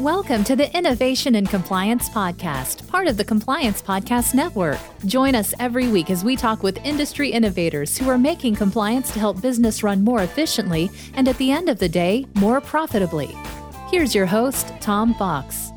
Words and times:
Welcome 0.00 0.42
to 0.44 0.56
the 0.56 0.76
Innovation 0.76 1.36
and 1.36 1.48
Compliance 1.48 2.08
Podcast, 2.08 2.88
part 2.88 3.06
of 3.06 3.16
the 3.16 3.24
Compliance 3.24 3.80
Podcast 3.80 4.34
Network. 4.34 4.80
Join 5.06 5.36
us 5.36 5.54
every 5.60 5.86
week 5.86 6.10
as 6.10 6.24
we 6.24 6.34
talk 6.34 6.64
with 6.64 6.84
industry 6.84 7.30
innovators 7.30 7.96
who 7.96 8.08
are 8.08 8.18
making 8.18 8.56
compliance 8.56 9.12
to 9.12 9.20
help 9.20 9.40
business 9.40 9.84
run 9.84 10.02
more 10.02 10.24
efficiently 10.24 10.90
and 11.14 11.28
at 11.28 11.38
the 11.38 11.52
end 11.52 11.68
of 11.68 11.78
the 11.78 11.88
day, 11.88 12.26
more 12.34 12.60
profitably. 12.60 13.36
Here's 13.88 14.16
your 14.16 14.26
host, 14.26 14.66
Tom 14.80 15.14
Fox. 15.14 15.70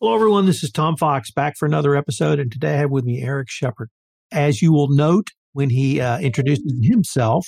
Hello, 0.00 0.16
everyone. 0.16 0.46
This 0.46 0.64
is 0.64 0.72
Tom 0.72 0.96
Fox 0.96 1.30
back 1.30 1.56
for 1.56 1.66
another 1.66 1.94
episode. 1.94 2.40
And 2.40 2.50
today 2.50 2.74
I 2.74 2.78
have 2.78 2.90
with 2.90 3.04
me 3.04 3.22
Eric 3.22 3.48
Shepherd. 3.50 3.88
As 4.32 4.62
you 4.62 4.72
will 4.72 4.88
note 4.88 5.28
when 5.52 5.70
he 5.70 6.00
uh, 6.00 6.18
introduces 6.18 6.74
himself, 6.82 7.46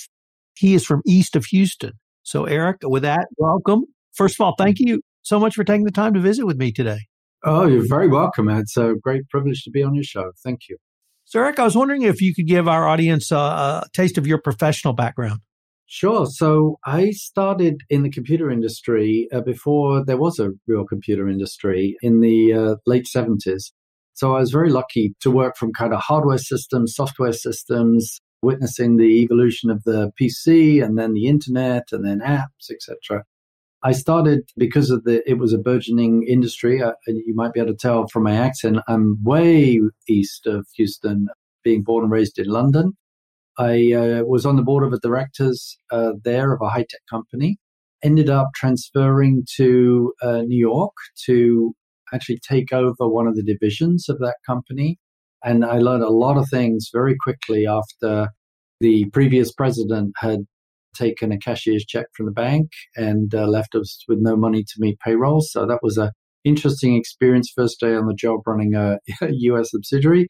he 0.55 0.73
is 0.73 0.85
from 0.85 1.01
east 1.05 1.35
of 1.35 1.43
Houston. 1.47 1.99
So, 2.23 2.45
Eric, 2.45 2.77
with 2.83 3.03
that, 3.03 3.27
welcome. 3.35 3.83
First 4.13 4.39
of 4.39 4.45
all, 4.45 4.55
thank 4.57 4.79
you 4.79 5.01
so 5.21 5.39
much 5.39 5.55
for 5.55 5.63
taking 5.63 5.85
the 5.85 5.91
time 5.91 6.13
to 6.13 6.19
visit 6.19 6.45
with 6.45 6.57
me 6.57 6.71
today. 6.71 6.99
Oh, 7.43 7.65
you're 7.65 7.87
very 7.87 8.07
welcome. 8.07 8.49
It's 8.49 8.77
a 8.77 8.93
great 9.01 9.27
privilege 9.29 9.63
to 9.63 9.71
be 9.71 9.81
on 9.81 9.95
your 9.95 10.03
show. 10.03 10.31
Thank 10.43 10.69
you. 10.69 10.77
So, 11.25 11.39
Eric, 11.39 11.59
I 11.59 11.63
was 11.63 11.75
wondering 11.75 12.03
if 12.03 12.21
you 12.21 12.35
could 12.35 12.47
give 12.47 12.67
our 12.67 12.87
audience 12.87 13.31
a, 13.31 13.35
a 13.35 13.83
taste 13.93 14.17
of 14.17 14.27
your 14.27 14.37
professional 14.37 14.93
background. 14.93 15.39
Sure. 15.87 16.25
So, 16.25 16.77
I 16.85 17.11
started 17.11 17.81
in 17.89 18.03
the 18.03 18.09
computer 18.09 18.51
industry 18.51 19.27
uh, 19.33 19.41
before 19.41 20.05
there 20.05 20.17
was 20.17 20.39
a 20.39 20.51
real 20.67 20.85
computer 20.85 21.27
industry 21.27 21.95
in 22.01 22.19
the 22.19 22.53
uh, 22.53 22.75
late 22.85 23.07
70s. 23.13 23.71
So, 24.13 24.35
I 24.35 24.39
was 24.39 24.51
very 24.51 24.69
lucky 24.69 25.15
to 25.21 25.31
work 25.31 25.57
from 25.57 25.73
kind 25.73 25.93
of 25.93 26.01
hardware 26.01 26.37
systems, 26.37 26.95
software 26.95 27.33
systems, 27.33 28.19
witnessing 28.41 28.97
the 28.97 29.21
evolution 29.21 29.69
of 29.69 29.83
the 29.83 30.11
PC 30.19 30.83
and 30.83 30.97
then 30.97 31.13
the 31.13 31.27
internet 31.27 31.87
and 31.91 32.05
then 32.05 32.19
apps, 32.19 32.69
etc. 32.69 33.23
I 33.83 33.93
started 33.93 34.49
because 34.57 34.91
of 34.91 35.03
the 35.05 35.27
it 35.29 35.39
was 35.39 35.53
a 35.53 35.57
burgeoning 35.57 36.23
industry. 36.27 36.81
Uh, 36.81 36.93
you 37.07 37.33
might 37.33 37.53
be 37.53 37.59
able 37.59 37.71
to 37.71 37.77
tell 37.77 38.07
from 38.07 38.23
my 38.23 38.35
accent. 38.35 38.77
I'm 38.87 39.17
way 39.23 39.79
east 40.07 40.45
of 40.45 40.67
Houston, 40.75 41.27
being 41.63 41.81
born 41.81 42.03
and 42.03 42.11
raised 42.11 42.37
in 42.37 42.47
London. 42.47 42.93
I 43.57 43.93
uh, 43.93 44.23
was 44.23 44.45
on 44.45 44.55
the 44.55 44.63
board 44.63 44.83
of 44.83 44.91
the 44.91 44.99
directors 44.99 45.77
uh, 45.91 46.13
there 46.23 46.53
of 46.53 46.61
a 46.61 46.69
high 46.69 46.85
tech 46.89 47.01
company. 47.09 47.57
Ended 48.03 48.29
up 48.29 48.49
transferring 48.55 49.45
to 49.57 50.13
uh, 50.21 50.41
New 50.41 50.57
York 50.57 50.93
to 51.25 51.73
actually 52.13 52.39
take 52.39 52.73
over 52.73 53.07
one 53.07 53.27
of 53.27 53.35
the 53.35 53.43
divisions 53.43 54.09
of 54.09 54.19
that 54.19 54.37
company. 54.45 54.97
And 55.43 55.65
I 55.65 55.77
learned 55.79 56.03
a 56.03 56.09
lot 56.09 56.37
of 56.37 56.49
things 56.49 56.89
very 56.93 57.15
quickly 57.19 57.65
after 57.65 58.29
the 58.79 59.05
previous 59.11 59.51
president 59.51 60.13
had 60.17 60.45
taken 60.93 61.31
a 61.31 61.37
cashier's 61.37 61.85
check 61.85 62.07
from 62.15 62.25
the 62.25 62.31
bank 62.31 62.71
and 62.95 63.33
uh, 63.33 63.47
left 63.47 63.75
us 63.75 64.03
with 64.07 64.19
no 64.21 64.35
money 64.35 64.63
to 64.63 64.73
meet 64.77 64.99
payroll. 64.99 65.41
So 65.41 65.65
that 65.65 65.79
was 65.81 65.97
a 65.97 66.11
interesting 66.43 66.95
experience. 66.95 67.51
First 67.55 67.79
day 67.79 67.95
on 67.95 68.07
the 68.07 68.13
job 68.13 68.41
running 68.45 68.75
a, 68.75 68.99
US 69.21 69.71
subsidiary. 69.71 70.27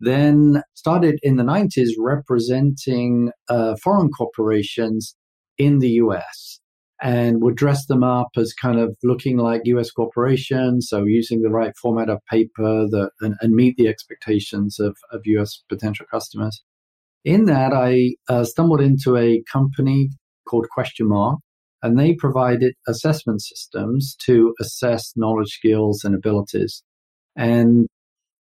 Then 0.00 0.62
started 0.74 1.18
in 1.22 1.36
the 1.36 1.44
90s 1.44 1.90
representing 1.98 3.30
uh, 3.48 3.76
foreign 3.82 4.10
corporations 4.10 5.16
in 5.56 5.78
the 5.78 5.90
US 5.90 6.60
and 7.02 7.42
would 7.42 7.56
dress 7.56 7.86
them 7.86 8.02
up 8.02 8.28
as 8.36 8.52
kind 8.52 8.78
of 8.78 8.96
looking 9.02 9.36
like 9.36 9.62
US 9.64 9.90
corporations, 9.90 10.88
so 10.88 11.04
using 11.04 11.42
the 11.42 11.50
right 11.50 11.72
format 11.80 12.08
of 12.08 12.18
paper 12.30 12.86
that, 12.88 13.10
and, 13.20 13.34
and 13.40 13.54
meet 13.54 13.76
the 13.76 13.88
expectations 13.88 14.78
of, 14.80 14.96
of 15.12 15.20
US 15.24 15.62
potential 15.68 16.06
customers. 16.10 16.62
In 17.24 17.46
that, 17.46 17.72
I 17.72 18.14
uh, 18.28 18.44
stumbled 18.44 18.80
into 18.80 19.16
a 19.16 19.42
company 19.50 20.10
called 20.46 20.66
Questionmark, 20.76 21.38
and 21.82 21.98
they 21.98 22.14
provided 22.14 22.74
assessment 22.86 23.42
systems 23.42 24.16
to 24.26 24.54
assess 24.60 25.12
knowledge, 25.16 25.50
skills, 25.50 26.04
and 26.04 26.14
abilities. 26.14 26.82
And 27.36 27.86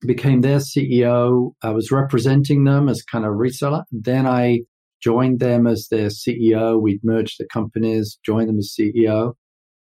became 0.06 0.42
their 0.42 0.60
CEO. 0.60 1.54
I 1.62 1.70
was 1.70 1.92
representing 1.92 2.64
them 2.64 2.90
as 2.90 3.02
kind 3.02 3.26
of 3.26 3.34
reseller. 3.34 3.84
Then 3.92 4.28
I 4.28 4.62
joined 5.02 5.40
them 5.40 5.68
as 5.68 5.88
their 5.90 6.08
CEO. 6.08 6.82
We'd 6.82 7.04
merged 7.04 7.36
the 7.40 7.48
companies, 7.48 8.18
joined 8.26 8.50
them 8.50 8.60
as 8.60 8.76
CEO, 8.78 9.34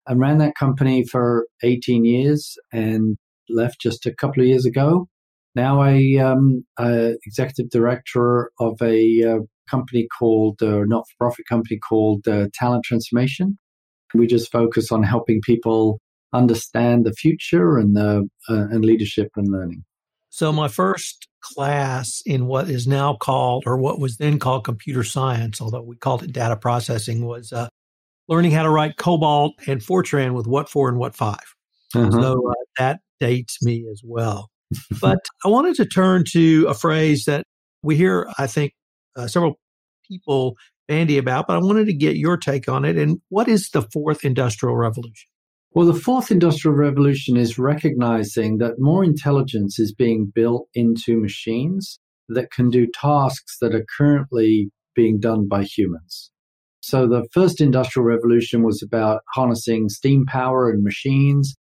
and 0.07 0.21
ran 0.21 0.39
that 0.39 0.55
company 0.55 1.05
for 1.05 1.47
18 1.62 2.05
years 2.05 2.57
and 2.73 3.17
left 3.49 3.81
just 3.81 4.07
a 4.07 4.15
couple 4.15 4.43
of 4.43 4.49
years 4.49 4.67
ago. 4.67 5.09
Now 5.55 5.81
I 5.81 5.93
am 6.19 6.65
um, 6.79 7.17
executive 7.27 7.71
director 7.71 8.51
of 8.59 8.81
a 8.81 9.23
uh, 9.23 9.39
company 9.69 10.07
called, 10.19 10.63
uh, 10.63 10.81
not-for-profit 10.87 11.47
company 11.47 11.79
called 11.79 12.27
uh, 12.27 12.49
Talent 12.55 12.85
Transformation. 12.85 13.59
We 14.15 14.27
just 14.27 14.51
focus 14.51 14.91
on 14.93 15.03
helping 15.03 15.41
people 15.43 16.01
understand 16.33 17.05
the 17.05 17.12
future 17.12 17.77
and 17.77 17.97
the 17.97 18.29
uh, 18.49 18.67
and 18.71 18.85
leadership 18.85 19.29
and 19.37 19.49
learning. 19.49 19.85
So 20.31 20.53
my 20.53 20.69
first 20.69 21.29
class 21.43 22.23
in 22.25 22.47
what 22.47 22.71
is 22.71 22.87
now 22.87 23.15
called, 23.15 23.65
or 23.67 23.77
what 23.77 23.99
was 23.99 24.17
then 24.17 24.39
called 24.39 24.65
computer 24.65 25.05
science, 25.05 25.61
although 25.61 25.83
we 25.83 25.97
called 25.97 26.23
it 26.23 26.33
data 26.33 26.57
processing, 26.57 27.27
was 27.27 27.53
uh, 27.53 27.69
learning 28.29 28.53
how 28.53 28.62
to 28.62 28.71
write 28.71 28.97
COBOL 28.97 29.53
and 29.67 29.83
Fortran 29.83 30.33
with 30.35 30.47
WATFOR 30.47 30.89
and 30.89 30.99
WATFIV 30.99 31.39
uh-huh. 31.95 32.11
So 32.11 32.51
uh, 32.51 32.55
that 32.79 33.01
dates 33.21 33.62
me 33.62 33.87
as 33.91 34.01
well 34.05 34.52
but 35.00 35.19
I 35.44 35.49
wanted 35.49 35.77
to 35.77 35.87
turn 35.87 36.25
to 36.33 36.66
a 36.69 36.75
phrase 36.75 37.25
that 37.27 37.44
we 37.83 37.97
hear, 37.97 38.28
I 38.38 38.47
think, 38.47 38.72
uh, 39.16 39.27
several 39.27 39.59
people 40.09 40.56
bandy 40.88 41.19
about, 41.19 41.47
but 41.47 41.56
I 41.56 41.60
wanted 41.60 41.87
to 41.87 41.94
get 41.94 42.16
your 42.16 42.37
take 42.37 42.69
on 42.69 42.84
it. 42.84 42.97
And 42.97 43.21
what 43.28 43.49
is 43.49 43.71
the 43.71 43.82
fourth 43.82 44.25
industrial 44.25 44.77
revolution? 44.77 45.28
Well, 45.75 45.87
the 45.87 45.94
fourth 45.94 46.31
industrial 46.31 46.77
revolution 46.77 47.37
is 47.37 47.59
recognizing 47.59 48.59
that 48.59 48.78
more 48.78 49.03
intelligence 49.03 49.78
is 49.78 49.94
being 49.94 50.31
built 50.34 50.69
into 50.75 51.19
machines 51.19 51.99
that 52.28 52.50
can 52.50 52.69
do 52.69 52.87
tasks 52.87 53.56
that 53.61 53.75
are 53.75 53.87
currently 53.97 54.71
being 54.94 55.19
done 55.19 55.49
by 55.49 55.62
humans. 55.62 56.31
So 56.81 57.06
the 57.06 57.27
first 57.32 57.61
industrial 57.61 58.05
revolution 58.05 58.65
was 58.65 58.82
about 58.82 59.22
harnessing 59.34 59.88
steam 59.88 60.27
power 60.27 60.69
and 60.69 60.82
machines 60.82 61.55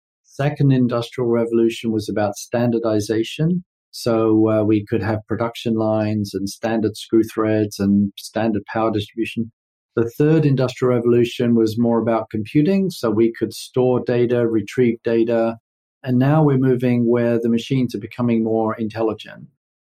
second 0.41 0.71
industrial 0.71 1.29
revolution 1.29 1.91
was 1.91 2.09
about 2.09 2.37
standardization. 2.37 3.65
So 3.91 4.49
uh, 4.51 4.63
we 4.63 4.87
could 4.87 5.03
have 5.03 5.27
production 5.27 5.75
lines 5.75 6.33
and 6.33 6.49
standard 6.49 6.97
screw 6.97 7.25
threads 7.25 7.81
and 7.81 8.13
standard 8.17 8.63
power 8.73 8.93
distribution. 8.93 9.51
The 9.97 10.09
third 10.17 10.47
industrial 10.47 10.95
revolution 10.95 11.57
was 11.57 11.77
more 11.77 12.01
about 12.01 12.31
computing. 12.31 12.91
So 12.91 13.11
we 13.11 13.33
could 13.37 13.53
store 13.53 14.01
data, 14.07 14.47
retrieve 14.47 14.99
data. 15.03 15.57
And 16.05 16.19
now 16.19 16.45
we're 16.45 16.59
moving 16.59 17.11
where 17.11 17.41
the 17.41 17.49
machines 17.49 17.93
are 17.97 18.07
becoming 18.09 18.45
more 18.45 18.77
intelligent. 18.77 19.49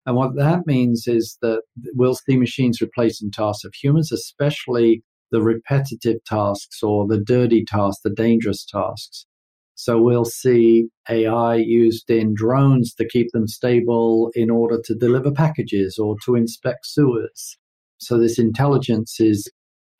And 0.05 0.15
what 0.15 0.35
that 0.35 0.67
means 0.67 1.07
is 1.07 1.39
that 1.41 1.61
we'll 1.95 2.13
see 2.13 2.37
machines 2.37 2.81
replacing 2.81 3.31
tasks 3.31 3.65
of 3.65 3.73
humans, 3.73 4.11
especially 4.11 5.01
the 5.31 5.41
repetitive 5.41 6.23
tasks 6.25 6.83
or 6.83 7.07
the 7.07 7.19
dirty 7.19 7.65
tasks, 7.65 8.01
the 8.03 8.11
dangerous 8.11 8.63
tasks. 8.63 9.25
So 9.75 10.01
we'll 10.01 10.25
see 10.25 10.87
AI 11.09 11.55
used 11.55 12.09
in 12.09 12.33
drones 12.33 12.93
to 12.95 13.07
keep 13.07 13.31
them 13.31 13.47
stable 13.47 14.31
in 14.33 14.49
order 14.49 14.81
to 14.85 14.95
deliver 14.95 15.31
packages 15.31 15.99
or 15.99 16.15
to 16.25 16.35
inspect 16.35 16.85
sewers. 16.85 17.57
So 17.97 18.17
this 18.17 18.39
intelligence 18.39 19.19
is, 19.19 19.49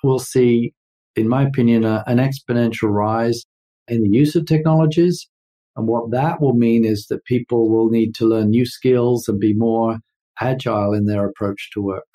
we'll 0.02 0.20
see, 0.20 0.74
in 1.16 1.28
my 1.28 1.44
opinion, 1.44 1.84
a, 1.84 2.04
an 2.08 2.18
exponential 2.18 2.90
rise 2.90 3.44
in 3.88 4.02
the 4.02 4.18
use 4.18 4.36
of 4.36 4.46
technologies. 4.46 5.28
And 5.76 5.88
what 5.88 6.12
that 6.12 6.42
will 6.42 6.54
mean 6.54 6.86
is 6.86 7.08
that 7.10 7.26
people 7.26 7.70
will 7.70 7.90
need 7.90 8.16
to 8.16 8.26
learn 8.26 8.50
new 8.50 8.66
skills 8.66 9.28
and 9.28 9.40
be 9.40 9.54
more 9.54 10.00
agile 10.40 10.94
in 10.94 11.06
their 11.06 11.28
approach 11.28 11.70
to 11.74 11.82
work. 11.82 12.08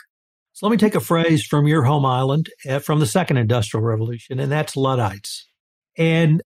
So 0.53 0.66
let 0.66 0.72
me 0.72 0.78
take 0.78 0.94
a 0.94 1.00
phrase 1.00 1.44
from 1.44 1.66
your 1.66 1.84
home 1.84 2.06
island 2.06 2.48
uh, 2.69 2.78
from 2.81 3.00
the 3.00 3.06
second 3.06 3.37
industrial 3.37 3.84
revolution, 3.84 4.41
and 4.41 4.50
that's 4.50 4.77
Luddites. 4.77 5.47
And 5.97 6.42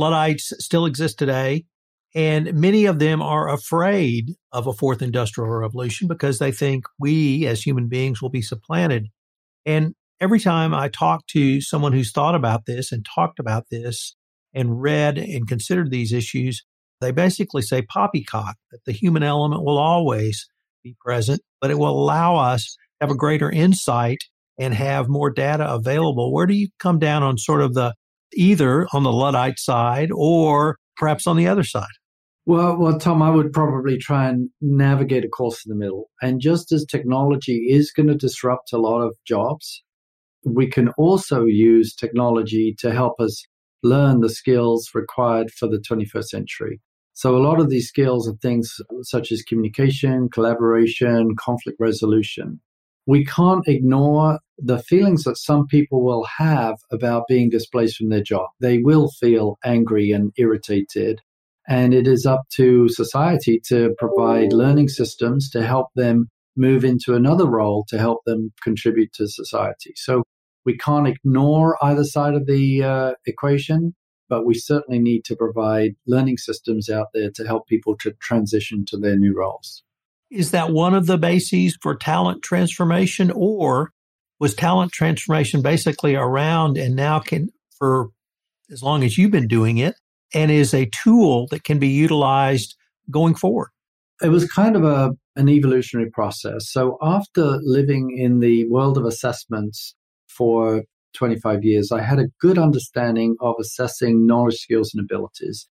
Luddites 0.00 0.52
still 0.58 0.86
exist 0.86 1.18
today. 1.18 1.64
And 2.14 2.54
many 2.54 2.86
of 2.86 2.98
them 2.98 3.22
are 3.22 3.52
afraid 3.52 4.34
of 4.50 4.66
a 4.66 4.72
fourth 4.72 5.00
industrial 5.00 5.48
revolution 5.48 6.08
because 6.08 6.38
they 6.38 6.50
think 6.50 6.84
we 6.98 7.46
as 7.46 7.62
human 7.62 7.86
beings 7.86 8.20
will 8.20 8.30
be 8.30 8.42
supplanted. 8.42 9.06
And 9.64 9.94
every 10.20 10.40
time 10.40 10.74
I 10.74 10.88
talk 10.88 11.26
to 11.28 11.60
someone 11.60 11.92
who's 11.92 12.10
thought 12.10 12.34
about 12.34 12.66
this 12.66 12.90
and 12.90 13.06
talked 13.06 13.38
about 13.38 13.66
this 13.70 14.16
and 14.52 14.82
read 14.82 15.18
and 15.18 15.46
considered 15.46 15.90
these 15.92 16.12
issues, 16.12 16.64
they 17.00 17.12
basically 17.12 17.62
say 17.62 17.82
poppycock, 17.82 18.56
that 18.72 18.84
the 18.86 18.92
human 18.92 19.22
element 19.22 19.62
will 19.64 19.78
always 19.78 20.48
be 20.82 20.96
present, 21.00 21.40
but 21.60 21.70
it 21.70 21.78
will 21.78 21.90
allow 21.90 22.36
us 22.36 22.74
to 22.74 23.06
have 23.06 23.10
a 23.10 23.16
greater 23.16 23.50
insight 23.50 24.18
and 24.58 24.74
have 24.74 25.08
more 25.08 25.30
data 25.30 25.72
available. 25.72 26.32
Where 26.32 26.46
do 26.46 26.54
you 26.54 26.68
come 26.80 26.98
down 26.98 27.22
on 27.22 27.38
sort 27.38 27.62
of 27.62 27.74
the 27.74 27.94
either 28.34 28.86
on 28.92 29.02
the 29.02 29.12
Luddite 29.12 29.58
side 29.58 30.10
or 30.12 30.78
perhaps 30.96 31.26
on 31.26 31.36
the 31.36 31.48
other 31.48 31.64
side? 31.64 31.88
Well, 32.46 32.76
well, 32.78 32.98
Tom, 32.98 33.22
I 33.22 33.30
would 33.30 33.52
probably 33.52 33.98
try 33.98 34.28
and 34.28 34.50
navigate 34.60 35.24
a 35.24 35.28
course 35.28 35.64
in 35.64 35.70
the 35.70 35.76
middle. 35.76 36.10
And 36.20 36.40
just 36.40 36.72
as 36.72 36.84
technology 36.84 37.66
is 37.68 37.92
going 37.92 38.08
to 38.08 38.14
disrupt 38.14 38.72
a 38.72 38.78
lot 38.78 39.02
of 39.02 39.14
jobs, 39.26 39.82
we 40.44 40.66
can 40.66 40.88
also 40.96 41.44
use 41.44 41.94
technology 41.94 42.74
to 42.78 42.92
help 42.92 43.20
us 43.20 43.44
learn 43.82 44.20
the 44.20 44.28
skills 44.28 44.90
required 44.94 45.50
for 45.50 45.68
the 45.68 45.78
21st 45.78 46.24
century. 46.24 46.80
So 47.12 47.36
a 47.36 47.38
lot 47.38 47.60
of 47.60 47.68
these 47.68 47.88
skills 47.88 48.28
are 48.28 48.36
things 48.40 48.74
such 49.02 49.30
as 49.30 49.42
communication, 49.42 50.28
collaboration, 50.30 51.36
conflict 51.38 51.78
resolution. 51.78 52.60
We 53.06 53.24
can't 53.24 53.66
ignore 53.68 54.38
the 54.62 54.78
feelings 54.78 55.24
that 55.24 55.36
some 55.38 55.66
people 55.66 56.02
will 56.02 56.24
have 56.38 56.76
about 56.92 57.24
being 57.28 57.50
displaced 57.50 57.96
from 57.96 58.08
their 58.08 58.22
job. 58.22 58.48
They 58.60 58.78
will 58.78 59.10
feel 59.20 59.58
angry 59.64 60.10
and 60.10 60.32
irritated. 60.36 61.20
And 61.68 61.94
it 61.94 62.06
is 62.06 62.26
up 62.26 62.42
to 62.56 62.88
society 62.88 63.60
to 63.68 63.94
provide 63.98 64.52
learning 64.52 64.88
systems 64.88 65.48
to 65.50 65.62
help 65.62 65.88
them 65.94 66.28
move 66.56 66.84
into 66.84 67.14
another 67.14 67.46
role 67.46 67.84
to 67.88 67.98
help 67.98 68.20
them 68.26 68.52
contribute 68.62 69.12
to 69.14 69.28
society. 69.28 69.92
So 69.96 70.24
we 70.64 70.76
can't 70.76 71.08
ignore 71.08 71.76
either 71.82 72.04
side 72.04 72.34
of 72.34 72.46
the 72.46 72.82
uh, 72.82 73.12
equation, 73.24 73.94
but 74.28 74.44
we 74.44 74.54
certainly 74.54 74.98
need 74.98 75.24
to 75.24 75.36
provide 75.36 75.92
learning 76.06 76.36
systems 76.38 76.88
out 76.88 77.08
there 77.14 77.30
to 77.34 77.46
help 77.46 77.66
people 77.66 77.96
to 77.98 78.12
transition 78.20 78.84
to 78.88 78.98
their 78.98 79.16
new 79.16 79.34
roles. 79.34 79.82
Is 80.30 80.50
that 80.52 80.70
one 80.70 80.94
of 80.94 81.06
the 81.06 81.18
bases 81.18 81.76
for 81.80 81.96
talent 81.96 82.42
transformation, 82.42 83.32
or 83.34 83.92
was 84.40 84.54
talent 84.54 84.90
transformation 84.92 85.62
basically 85.62 86.16
around 86.16 86.78
and 86.78 86.96
now 86.96 87.20
can, 87.20 87.50
for 87.78 88.08
as 88.72 88.82
long 88.82 89.04
as 89.04 89.16
you've 89.16 89.30
been 89.30 89.48
doing 89.48 89.78
it, 89.78 89.94
and 90.34 90.50
is 90.50 90.74
a 90.74 90.88
tool 91.02 91.46
that 91.50 91.64
can 91.64 91.78
be 91.78 91.88
utilized 91.88 92.74
going 93.10 93.34
forward? 93.34 93.68
It 94.22 94.28
was 94.28 94.50
kind 94.50 94.76
of 94.76 94.84
a 94.84 95.12
an 95.36 95.48
evolutionary 95.48 96.10
process. 96.10 96.70
So 96.70 96.98
after 97.00 97.58
living 97.62 98.16
in 98.16 98.40
the 98.40 98.68
world 98.68 98.98
of 98.98 99.04
assessments 99.04 99.94
for 100.28 100.84
25 101.14 101.64
years, 101.64 101.92
I 101.92 102.02
had 102.02 102.18
a 102.18 102.28
good 102.40 102.58
understanding 102.58 103.36
of 103.40 103.54
assessing 103.60 104.26
knowledge, 104.26 104.56
skills, 104.56 104.92
and 104.94 105.02
abilities. 105.02 105.68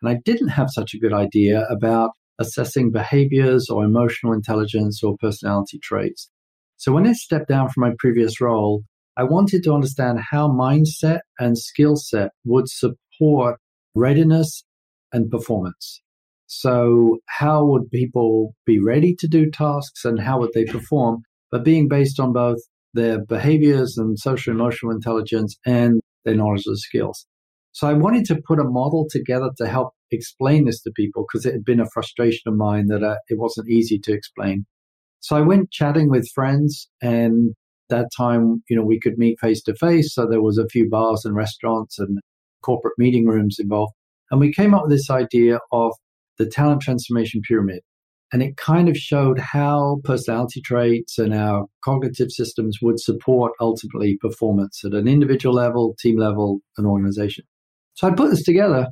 And 0.00 0.10
I 0.10 0.18
didn't 0.24 0.48
have 0.48 0.70
such 0.70 0.94
a 0.94 0.98
good 0.98 1.12
idea 1.12 1.66
about 1.68 2.10
assessing 2.38 2.90
behaviors 2.90 3.68
or 3.68 3.84
emotional 3.84 4.32
intelligence 4.32 5.02
or 5.02 5.16
personality 5.18 5.78
traits. 5.78 6.30
So 6.80 6.92
when 6.92 7.06
I 7.06 7.12
stepped 7.12 7.48
down 7.48 7.68
from 7.68 7.82
my 7.82 7.92
previous 7.98 8.40
role, 8.40 8.84
I 9.14 9.24
wanted 9.24 9.62
to 9.64 9.74
understand 9.74 10.18
how 10.30 10.48
mindset 10.48 11.18
and 11.38 11.58
skill 11.58 11.94
set 11.94 12.30
would 12.46 12.70
support 12.70 13.60
readiness 13.94 14.64
and 15.12 15.30
performance. 15.30 16.00
So, 16.46 17.18
how 17.26 17.66
would 17.66 17.90
people 17.90 18.54
be 18.64 18.80
ready 18.80 19.14
to 19.18 19.28
do 19.28 19.50
tasks 19.50 20.06
and 20.06 20.18
how 20.18 20.40
would 20.40 20.54
they 20.54 20.64
perform? 20.64 21.20
But 21.50 21.66
being 21.66 21.86
based 21.86 22.18
on 22.18 22.32
both 22.32 22.60
their 22.94 23.22
behaviors 23.26 23.98
and 23.98 24.18
social 24.18 24.54
emotional 24.54 24.90
intelligence 24.90 25.58
and 25.66 26.00
their 26.24 26.34
knowledge 26.34 26.64
and 26.64 26.78
skills. 26.78 27.26
So, 27.72 27.88
I 27.88 27.92
wanted 27.92 28.24
to 28.26 28.40
put 28.40 28.58
a 28.58 28.64
model 28.64 29.06
together 29.10 29.50
to 29.58 29.68
help 29.68 29.92
explain 30.10 30.64
this 30.64 30.80
to 30.84 30.92
people 30.96 31.26
because 31.28 31.44
it 31.44 31.52
had 31.52 31.64
been 31.64 31.78
a 31.78 31.90
frustration 31.92 32.48
of 32.50 32.56
mine 32.56 32.86
that 32.86 33.02
uh, 33.02 33.16
it 33.28 33.38
wasn't 33.38 33.68
easy 33.68 33.98
to 33.98 34.14
explain. 34.14 34.64
So, 35.20 35.36
I 35.36 35.40
went 35.40 35.70
chatting 35.70 36.10
with 36.10 36.28
friends 36.34 36.88
and 37.00 37.54
that 37.90 38.08
time, 38.16 38.62
you 38.70 38.76
know, 38.76 38.84
we 38.84 38.98
could 38.98 39.18
meet 39.18 39.38
face 39.38 39.62
to 39.64 39.74
face. 39.74 40.14
So 40.14 40.26
there 40.26 40.42
was 40.42 40.56
a 40.56 40.68
few 40.68 40.88
bars 40.88 41.24
and 41.24 41.34
restaurants 41.36 41.98
and 41.98 42.18
corporate 42.62 42.94
meeting 42.96 43.26
rooms 43.26 43.58
involved. 43.58 43.92
And 44.30 44.40
we 44.40 44.52
came 44.52 44.74
up 44.74 44.82
with 44.82 44.92
this 44.92 45.10
idea 45.10 45.58
of 45.72 45.92
the 46.38 46.46
talent 46.46 46.80
transformation 46.80 47.42
pyramid. 47.46 47.80
And 48.32 48.42
it 48.42 48.56
kind 48.56 48.88
of 48.88 48.96
showed 48.96 49.40
how 49.40 50.00
personality 50.04 50.60
traits 50.60 51.18
and 51.18 51.34
our 51.34 51.66
cognitive 51.84 52.30
systems 52.30 52.78
would 52.80 53.00
support 53.00 53.52
ultimately 53.60 54.16
performance 54.20 54.84
at 54.84 54.94
an 54.94 55.08
individual 55.08 55.54
level, 55.54 55.96
team 55.98 56.16
level, 56.16 56.60
and 56.78 56.86
organization. 56.86 57.44
So 57.94 58.06
I 58.06 58.12
put 58.12 58.30
this 58.30 58.44
together. 58.44 58.86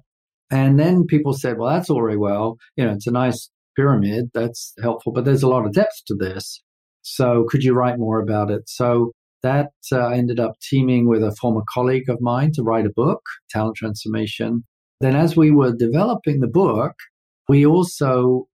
And 0.50 0.80
then 0.80 1.06
people 1.06 1.34
said, 1.34 1.56
well, 1.56 1.72
that's 1.72 1.88
all 1.88 2.00
very 2.00 2.16
well. 2.16 2.56
You 2.75 2.84
know, 2.84 2.92
it's 2.92 3.06
a 3.06 3.12
nice 3.12 3.48
pyramid. 3.78 4.30
That's 4.34 4.75
helpful, 4.82 5.12
but 5.12 5.25
there's 5.25 5.44
a 5.44 5.48
lot 5.48 5.64
of 5.64 5.72
depth 5.72 6.04
to 6.08 6.14
this. 6.14 6.60
So 7.02 7.44
could 7.48 7.62
you 7.62 7.75
write 7.75 7.98
more 7.98 8.20
about 8.20 8.50
it? 8.50 8.69
So 8.69 9.12
that 9.42 9.69
uh, 9.92 10.08
ended 10.08 10.40
up 10.40 10.54
teaming 10.60 11.08
with 11.08 11.22
a 11.22 11.34
former 11.40 11.62
colleague 11.72 12.10
of 12.10 12.20
mine 12.20 12.50
to 12.54 12.62
write 12.62 12.86
a 12.86 12.92
book, 12.94 13.22
Talent 13.50 13.76
Transformation. 13.76 14.64
Then, 15.00 15.14
as 15.14 15.36
we 15.36 15.52
were 15.52 15.72
developing 15.72 16.40
the 16.40 16.48
book, 16.48 16.94
we 17.48 17.64
also 17.64 18.48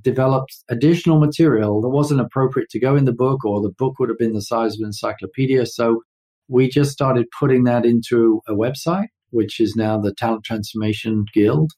developed 0.00 0.54
additional 0.70 1.20
material 1.20 1.82
that 1.82 1.90
wasn't 1.90 2.20
appropriate 2.20 2.70
to 2.70 2.80
go 2.80 2.96
in 2.96 3.04
the 3.04 3.12
book, 3.12 3.44
or 3.44 3.60
the 3.60 3.74
book 3.76 3.98
would 3.98 4.08
have 4.08 4.18
been 4.18 4.32
the 4.32 4.40
size 4.40 4.74
of 4.74 4.80
an 4.80 4.86
encyclopedia. 4.86 5.66
So 5.66 6.00
we 6.48 6.68
just 6.68 6.92
started 6.92 7.26
putting 7.38 7.64
that 7.64 7.84
into 7.84 8.40
a 8.48 8.54
website, 8.54 9.08
which 9.30 9.60
is 9.60 9.76
now 9.76 10.00
the 10.00 10.14
Talent 10.14 10.44
Transformation 10.44 11.26
Guild 11.34 11.72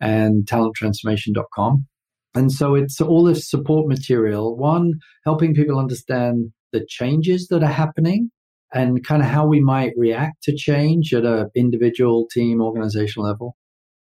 and 0.00 0.46
talenttransformation.com. 0.46 1.86
And 2.34 2.52
so 2.52 2.74
it's 2.74 3.00
all 3.00 3.24
this 3.24 3.48
support 3.48 3.88
material, 3.88 4.56
one, 4.56 4.94
helping 5.24 5.54
people 5.54 5.78
understand 5.78 6.52
the 6.72 6.84
changes 6.88 7.48
that 7.48 7.62
are 7.62 7.72
happening 7.72 8.30
and 8.72 9.04
kind 9.04 9.22
of 9.22 9.28
how 9.28 9.46
we 9.46 9.60
might 9.60 9.92
react 9.96 10.42
to 10.42 10.54
change 10.54 11.14
at 11.14 11.24
an 11.24 11.48
individual, 11.54 12.28
team, 12.30 12.60
organizational 12.60 13.26
level 13.26 13.56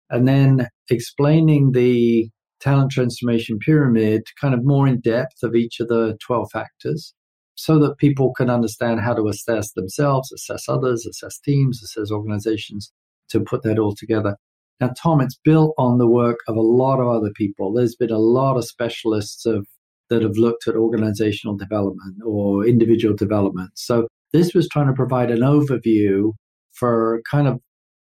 and 0.09 0.27
then 0.27 0.68
explaining 0.89 1.71
the 1.71 2.29
talent 2.59 2.91
transformation 2.91 3.59
pyramid 3.59 4.24
kind 4.39 4.53
of 4.53 4.65
more 4.65 4.88
in 4.88 5.00
depth 5.00 5.44
of 5.44 5.56
each 5.56 5.80
of 5.80 5.88
the 5.88 6.18
12 6.25 6.50
factors 6.51 7.13
so 7.56 7.80
that 7.80 7.97
people 7.97 8.33
can 8.33 8.50
understand 8.50 9.01
how 9.01 9.13
to 9.13 9.27
assess 9.27 9.73
themselves, 9.73 10.31
assess 10.31 10.68
others, 10.68 11.06
assess 11.06 11.39
teams, 11.39 11.81
assess 11.83 12.12
organizations 12.12 12.91
to 13.30 13.39
put 13.39 13.63
that 13.63 13.80
all 13.80 13.95
together. 13.95 14.38
Now, 14.79 14.91
Tom, 15.01 15.21
it's 15.21 15.38
built 15.44 15.74
on 15.77 15.97
the 15.97 16.07
work 16.07 16.39
of 16.47 16.56
a 16.56 16.62
lot 16.62 17.00
of 17.00 17.07
other 17.07 17.31
people. 17.35 17.74
There's 17.74 17.95
been 17.95 18.12
a 18.12 18.19
lot 18.19 18.57
of 18.57 18.65
specialists 18.65 19.45
of, 19.45 19.65
that 20.09 20.21
have 20.21 20.38
looked 20.38 20.68
at 20.68 20.75
organizational 20.75 21.57
development 21.57 22.18
or 22.25 22.65
individual 22.65 23.15
development. 23.15 23.71
So 23.75 24.07
this 24.33 24.53
was 24.53 24.69
trying 24.69 24.88
to 24.88 24.94
provide 24.94 25.31
an 25.31 25.39
overview 25.39 26.33
for 26.74 27.21
kind 27.29 27.47
of 27.47 27.59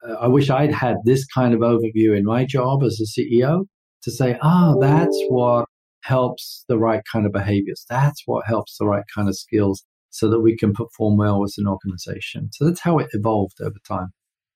uh, 0.09 0.15
I 0.15 0.29
wish 0.29 0.51
I'd 0.51 0.73
had 0.73 0.97
this 1.05 1.27
kind 1.27 1.55
of 1.55 1.61
overview 1.61 2.17
in 2.17 2.25
my 2.25 2.45
job 2.45 2.83
as 2.83 3.01
a 3.01 3.21
CEO 3.21 3.65
to 4.03 4.11
say, 4.11 4.39
ah, 4.43 4.73
oh, 4.75 4.81
that's 4.81 5.19
what 5.29 5.67
helps 6.03 6.65
the 6.69 6.79
right 6.79 7.03
kind 7.13 7.27
of 7.27 7.33
behaviors. 7.33 7.85
That's 7.89 8.23
what 8.27 8.47
helps 8.47 8.79
the 8.79 8.87
right 8.87 9.05
kind 9.15 9.29
of 9.29 9.37
skills 9.37 9.85
so 10.11 10.29
that 10.31 10.41
we 10.41 10.57
can 10.57 10.73
perform 10.73 11.19
well 11.19 11.45
as 11.45 11.57
an 11.59 11.67
organization. 11.67 12.49
So 12.53 12.65
that's 12.65 12.81
how 12.81 12.99
it 12.99 13.09
evolved 13.13 13.61
over 13.61 13.77
time. 13.87 14.09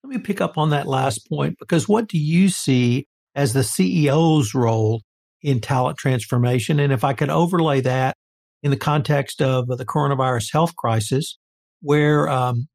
Let 0.05 0.11
me 0.11 0.19
pick 0.19 0.43
up 0.43 0.59
on 0.59 0.69
that 0.71 0.87
last 0.87 1.27
point 1.31 1.59
because 1.59 1.89
what 1.89 2.09
do 2.09 2.19
you 2.19 2.51
see 2.51 3.07
as 3.35 3.55
the 3.55 3.61
CEO's 3.61 4.55
role 4.55 5.01
in 5.41 5.63
talent 5.63 5.97
transformation? 5.97 6.79
And 6.79 6.93
if 6.93 7.05
I 7.05 7.15
could 7.15 7.31
overlay 7.31 7.81
that 7.81 8.15
in 8.63 8.71
the 8.71 8.77
context 8.77 9.41
of 9.41 9.67
the 9.67 9.87
coronavirus 9.87 10.53
health 10.53 10.77
crisis, 10.77 11.39
where 11.81 12.29
um, 12.29 12.69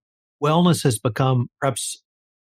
wellness 0.43 0.81
has 0.81 0.97
become 0.97 1.49
perhaps 1.61 2.01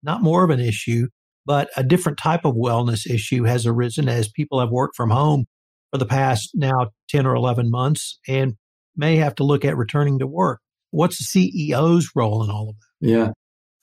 not 0.04 0.22
more 0.22 0.44
of 0.44 0.50
an 0.50 0.60
issue, 0.60 1.08
but 1.44 1.68
a 1.76 1.82
different 1.82 2.16
type 2.16 2.44
of 2.44 2.54
wellness 2.54 3.04
issue 3.04 3.42
has 3.42 3.66
arisen 3.66 4.08
as 4.08 4.28
people 4.28 4.60
have 4.60 4.70
worked 4.70 4.94
from 4.94 5.10
home 5.10 5.46
for 5.90 5.98
the 5.98 6.06
past 6.06 6.50
now 6.54 6.90
10 7.08 7.26
or 7.26 7.34
11 7.34 7.68
months 7.68 8.20
and 8.28 8.54
may 8.96 9.16
have 9.16 9.34
to 9.34 9.42
look 9.42 9.64
at 9.64 9.76
returning 9.76 10.20
to 10.20 10.26
work. 10.28 10.60
What's 10.92 11.18
the 11.18 11.50
CEO's 11.52 12.10
role 12.14 12.44
in 12.44 12.50
all 12.50 12.68
of 12.68 12.76
that? 12.76 13.08
Yeah. 13.08 13.30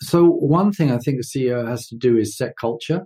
So, 0.05 0.25
one 0.27 0.71
thing 0.71 0.91
I 0.91 0.99
think 0.99 1.17
the 1.17 1.39
CEO 1.39 1.67
has 1.67 1.87
to 1.87 1.95
do 1.95 2.15
is 2.15 2.37
set 2.37 2.53
culture. 2.61 3.05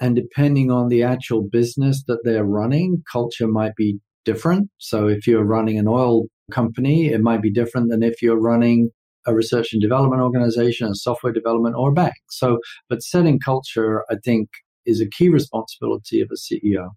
And 0.00 0.16
depending 0.16 0.70
on 0.70 0.88
the 0.88 1.02
actual 1.02 1.42
business 1.42 2.02
that 2.06 2.20
they're 2.24 2.46
running, 2.46 3.02
culture 3.12 3.46
might 3.46 3.76
be 3.76 3.98
different. 4.24 4.70
So, 4.78 5.06
if 5.06 5.26
you're 5.26 5.44
running 5.44 5.78
an 5.78 5.86
oil 5.86 6.24
company, 6.50 7.08
it 7.08 7.20
might 7.20 7.42
be 7.42 7.52
different 7.52 7.90
than 7.90 8.02
if 8.02 8.22
you're 8.22 8.40
running 8.40 8.88
a 9.26 9.34
research 9.34 9.74
and 9.74 9.82
development 9.82 10.22
organization, 10.22 10.88
a 10.88 10.94
software 10.94 11.32
development, 11.32 11.74
or 11.76 11.90
a 11.90 11.92
bank. 11.92 12.14
So, 12.30 12.58
but 12.88 13.02
setting 13.02 13.38
culture, 13.38 14.04
I 14.10 14.16
think, 14.24 14.48
is 14.86 15.02
a 15.02 15.10
key 15.10 15.28
responsibility 15.28 16.22
of 16.22 16.30
a 16.32 16.36
CEO. 16.36 16.88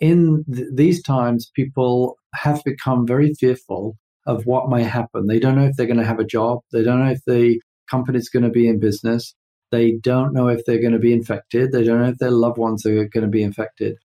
In 0.00 0.44
th- 0.52 0.66
these 0.74 1.00
times, 1.04 1.52
people 1.54 2.16
have 2.34 2.64
become 2.64 3.06
very 3.06 3.32
fearful 3.34 3.96
of 4.26 4.44
what 4.44 4.68
may 4.68 4.82
happen. 4.82 5.26
They 5.28 5.38
don't 5.38 5.54
know 5.54 5.66
if 5.66 5.76
they're 5.76 5.86
going 5.86 5.98
to 6.00 6.04
have 6.04 6.18
a 6.18 6.24
job. 6.24 6.58
They 6.72 6.82
don't 6.82 7.04
know 7.04 7.12
if 7.12 7.20
the 7.26 7.60
company's 7.90 8.28
going 8.28 8.44
to 8.44 8.50
be 8.50 8.68
in 8.68 8.80
business. 8.80 9.34
They 9.70 9.92
don't 9.92 10.32
know 10.32 10.48
if 10.48 10.64
they're 10.64 10.80
going 10.80 10.92
to 10.92 10.98
be 10.98 11.12
infected. 11.12 11.72
They 11.72 11.84
don't 11.84 12.00
know 12.00 12.08
if 12.08 12.18
their 12.18 12.30
loved 12.30 12.58
ones 12.58 12.86
are 12.86 13.04
going 13.04 13.24
to 13.24 13.28
be 13.28 13.42
infected. 13.42 13.96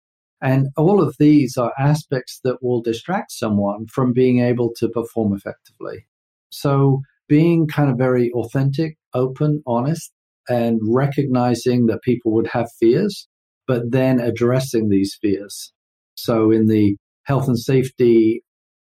And 0.40 0.68
all 0.76 1.00
of 1.00 1.14
these 1.18 1.56
are 1.56 1.72
aspects 1.78 2.40
that 2.42 2.62
will 2.62 2.82
distract 2.82 3.30
someone 3.30 3.86
from 3.86 4.12
being 4.12 4.40
able 4.40 4.72
to 4.78 4.88
perform 4.88 5.34
effectively. 5.34 6.06
So 6.50 7.02
being 7.28 7.68
kind 7.68 7.90
of 7.90 7.96
very 7.96 8.30
authentic, 8.32 8.98
open, 9.14 9.62
honest, 9.66 10.12
and 10.48 10.80
recognizing 10.82 11.86
that 11.86 12.02
people 12.02 12.32
would 12.32 12.48
have 12.48 12.68
fears, 12.80 13.28
but 13.68 13.92
then 13.92 14.18
addressing 14.18 14.88
these 14.88 15.16
fears. 15.20 15.72
So 16.16 16.50
in 16.50 16.66
the 16.66 16.96
health 17.22 17.46
and 17.46 17.58
safety, 17.58 18.42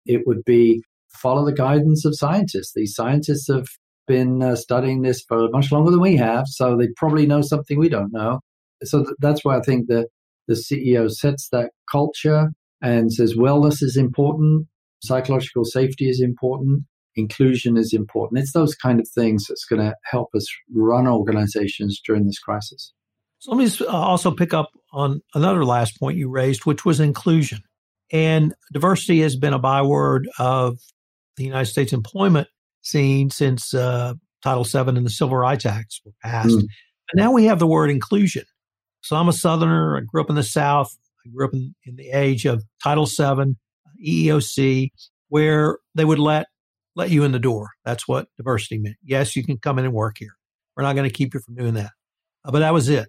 it 0.07 0.23
would 0.27 0.45
be 0.45 0.85
follow 1.09 1.45
the 1.45 1.53
guidance 1.53 2.05
of 2.05 2.17
scientists. 2.17 2.73
These 2.75 2.95
scientists 2.95 3.49
have 3.49 3.67
been 4.11 4.43
uh, 4.43 4.57
studying 4.57 5.03
this 5.03 5.23
for 5.23 5.49
much 5.51 5.71
longer 5.71 5.93
than 5.93 6.01
we 6.01 6.17
have, 6.17 6.49
so 6.49 6.77
they 6.77 6.89
probably 6.97 7.27
know 7.27 7.43
something 7.43 7.79
we 7.79 7.89
don't 7.89 8.13
know. 8.13 8.41
So 8.83 9.05
th- 9.05 9.15
that's 9.21 9.45
why 9.45 9.57
I 9.57 9.61
think 9.61 9.87
that 9.87 10.09
the 10.49 10.55
CEO 10.55 11.09
sets 11.09 11.49
that 11.53 11.71
culture 11.91 12.49
and 12.83 13.13
says 13.13 13.37
wellness 13.37 13.85
is 13.85 13.97
important, 13.97 14.67
psychological 15.01 15.65
safety 15.65 16.11
is 16.11 16.21
important, 16.21 16.83
inclusion 17.15 17.77
is 17.77 17.93
important. 17.93 18.41
It's 18.41 18.53
those 18.53 18.75
kind 18.75 18.99
of 18.99 19.09
things 19.09 19.47
that's 19.47 19.65
going 19.65 19.81
to 19.81 19.95
help 20.05 20.31
us 20.35 20.49
run 20.75 21.07
organizations 21.07 22.01
during 22.05 22.27
this 22.27 22.41
crisis. 22.41 22.93
So 23.39 23.53
let 23.53 23.65
me 23.65 23.87
uh, 23.87 23.93
also 23.93 24.33
pick 24.33 24.53
up 24.53 24.71
on 24.93 25.23
another 25.37 25.65
last 25.65 26.01
point 26.01 26.19
you 26.19 26.29
raised, 26.29 26.67
which 26.67 26.85
was 26.85 26.99
inclusion. 26.99 27.61
And 28.13 28.55
diversity 28.73 29.21
has 29.21 29.37
been 29.37 29.55
a 29.55 29.59
byword 29.61 30.29
of 30.41 30.81
the 31.37 31.45
United 31.45 31.67
States 31.67 31.93
employment 31.93 32.49
scene 32.83 33.31
since 33.31 33.75
uh, 33.75 34.15
Title 34.43 34.65
VII 34.65 34.97
and 34.97 35.07
the 35.07 35.11
Civil 35.11 35.37
Rights 35.37 35.67
Acts 35.67 36.01
were 36.05 36.13
passed. 36.23 36.57
Mm. 36.57 36.67
But 37.13 37.23
now 37.23 37.33
we 37.33 37.45
have 37.47 37.59
the 37.59 37.67
word 37.67 37.91
inclusion. 37.91 38.45
So 39.03 39.17
I'm 39.17 39.29
a 39.29 39.33
Southerner. 39.33 39.97
I 39.97 40.01
grew 40.01 40.21
up 40.21 40.31
in 40.31 40.37
the 40.37 40.43
South. 40.43 40.97
I 41.25 41.31
grew 41.31 41.47
up 41.47 41.55
in, 41.55 41.75
in 41.85 41.97
the 41.97 42.11
age 42.11 42.47
of 42.47 42.65
Title 42.83 43.07
VII, 43.07 43.57
EEOC, 44.07 44.91
where 45.29 45.79
they 45.95 46.05
would 46.05 46.19
let 46.19 46.47
let 46.97 47.11
you 47.11 47.25
in 47.25 47.33
the 47.33 47.39
door. 47.39 47.71
That's 47.85 48.09
what 48.09 48.29
diversity 48.37 48.79
meant. 48.79 48.97
Yes, 49.03 49.37
you 49.37 49.45
can 49.45 49.59
come 49.59 49.79
in 49.79 49.85
and 49.85 49.95
work 49.95 50.17
here. 50.19 50.37
We're 50.77 50.83
not 50.83 50.97
going 50.97 51.09
to 51.09 51.15
keep 51.15 51.35
you 51.35 51.41
from 51.41 51.55
doing 51.55 51.75
that. 51.75 51.93
Uh, 52.45 52.51
but 52.51 52.61
that 52.61 52.75
was 52.75 52.89
it. 52.89 53.09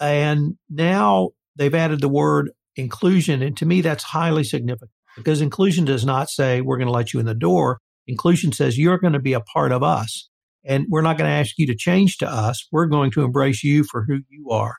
And 0.00 0.56
now 0.68 1.30
they've 1.56 1.74
added 1.74 2.00
the 2.00 2.08
word 2.08 2.50
inclusion. 2.76 3.42
And 3.42 3.56
to 3.58 3.66
me, 3.66 3.80
that's 3.80 4.04
highly 4.04 4.44
significant 4.44 4.90
because 5.16 5.40
inclusion 5.40 5.84
does 5.84 6.04
not 6.04 6.30
say 6.30 6.60
we're 6.60 6.78
going 6.78 6.88
to 6.88 6.92
let 6.92 7.12
you 7.12 7.20
in 7.20 7.26
the 7.26 7.34
door. 7.34 7.78
Inclusion 8.06 8.52
says 8.52 8.78
you're 8.78 8.98
going 8.98 9.12
to 9.12 9.20
be 9.20 9.32
a 9.32 9.40
part 9.40 9.72
of 9.72 9.82
us 9.82 10.28
and 10.64 10.86
we're 10.88 11.02
not 11.02 11.18
going 11.18 11.28
to 11.28 11.36
ask 11.36 11.58
you 11.58 11.66
to 11.66 11.74
change 11.74 12.18
to 12.18 12.28
us. 12.28 12.66
We're 12.70 12.86
going 12.86 13.10
to 13.12 13.22
embrace 13.22 13.64
you 13.64 13.84
for 13.84 14.04
who 14.04 14.20
you 14.28 14.50
are. 14.50 14.76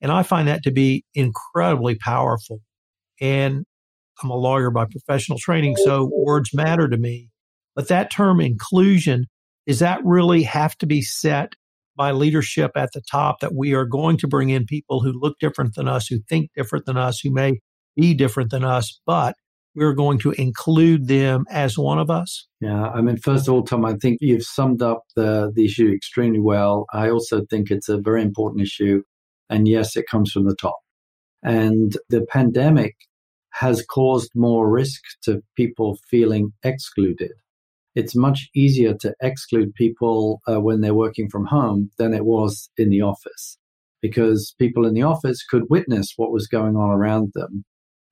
And 0.00 0.10
I 0.10 0.22
find 0.22 0.48
that 0.48 0.62
to 0.64 0.70
be 0.70 1.04
incredibly 1.14 1.94
powerful. 1.94 2.60
And 3.20 3.64
I'm 4.22 4.30
a 4.30 4.36
lawyer 4.36 4.70
by 4.70 4.86
professional 4.86 5.38
training, 5.38 5.76
so 5.76 6.10
words 6.12 6.50
matter 6.52 6.88
to 6.88 6.96
me. 6.96 7.30
But 7.74 7.88
that 7.88 8.10
term 8.10 8.40
inclusion, 8.40 9.26
does 9.66 9.78
that 9.78 10.00
really 10.04 10.42
have 10.42 10.76
to 10.78 10.86
be 10.86 11.02
set 11.02 11.54
by 11.96 12.10
leadership 12.12 12.72
at 12.76 12.90
the 12.92 13.02
top 13.10 13.40
that 13.40 13.54
we 13.54 13.74
are 13.74 13.84
going 13.84 14.16
to 14.18 14.28
bring 14.28 14.50
in 14.50 14.66
people 14.66 15.02
who 15.02 15.12
look 15.12 15.38
different 15.38 15.74
than 15.74 15.88
us, 15.88 16.06
who 16.06 16.18
think 16.28 16.50
different 16.56 16.86
than 16.86 16.96
us, 16.96 17.20
who 17.20 17.30
may 17.30 17.60
be 17.96 18.14
different 18.14 18.50
than 18.50 18.64
us, 18.64 19.00
but 19.06 19.34
we're 19.74 19.94
going 19.94 20.18
to 20.20 20.32
include 20.32 21.08
them 21.08 21.44
as 21.50 21.78
one 21.78 21.98
of 21.98 22.10
us? 22.10 22.46
Yeah, 22.60 22.88
I 22.88 23.00
mean, 23.00 23.16
first 23.16 23.48
of 23.48 23.54
all, 23.54 23.62
Tom, 23.62 23.84
I 23.84 23.94
think 23.94 24.18
you've 24.20 24.44
summed 24.44 24.82
up 24.82 25.02
the, 25.16 25.52
the 25.54 25.64
issue 25.64 25.90
extremely 25.92 26.40
well. 26.40 26.86
I 26.92 27.10
also 27.10 27.44
think 27.48 27.70
it's 27.70 27.88
a 27.88 27.98
very 27.98 28.22
important 28.22 28.62
issue. 28.62 29.02
And 29.48 29.66
yes, 29.68 29.96
it 29.96 30.06
comes 30.10 30.30
from 30.32 30.46
the 30.46 30.56
top. 30.56 30.78
And 31.42 31.96
the 32.08 32.24
pandemic 32.26 32.94
has 33.50 33.84
caused 33.84 34.30
more 34.34 34.70
risk 34.70 35.02
to 35.24 35.42
people 35.56 35.98
feeling 36.08 36.52
excluded. 36.62 37.32
It's 37.94 38.16
much 38.16 38.48
easier 38.54 38.94
to 39.00 39.14
exclude 39.20 39.74
people 39.74 40.40
uh, 40.48 40.60
when 40.60 40.80
they're 40.80 40.94
working 40.94 41.28
from 41.28 41.44
home 41.46 41.90
than 41.98 42.14
it 42.14 42.24
was 42.24 42.70
in 42.78 42.88
the 42.88 43.02
office 43.02 43.58
because 44.00 44.54
people 44.58 44.84
in 44.84 44.94
the 44.94 45.02
office 45.02 45.44
could 45.44 45.70
witness 45.70 46.14
what 46.16 46.32
was 46.32 46.48
going 46.48 46.76
on 46.76 46.90
around 46.90 47.30
them. 47.34 47.64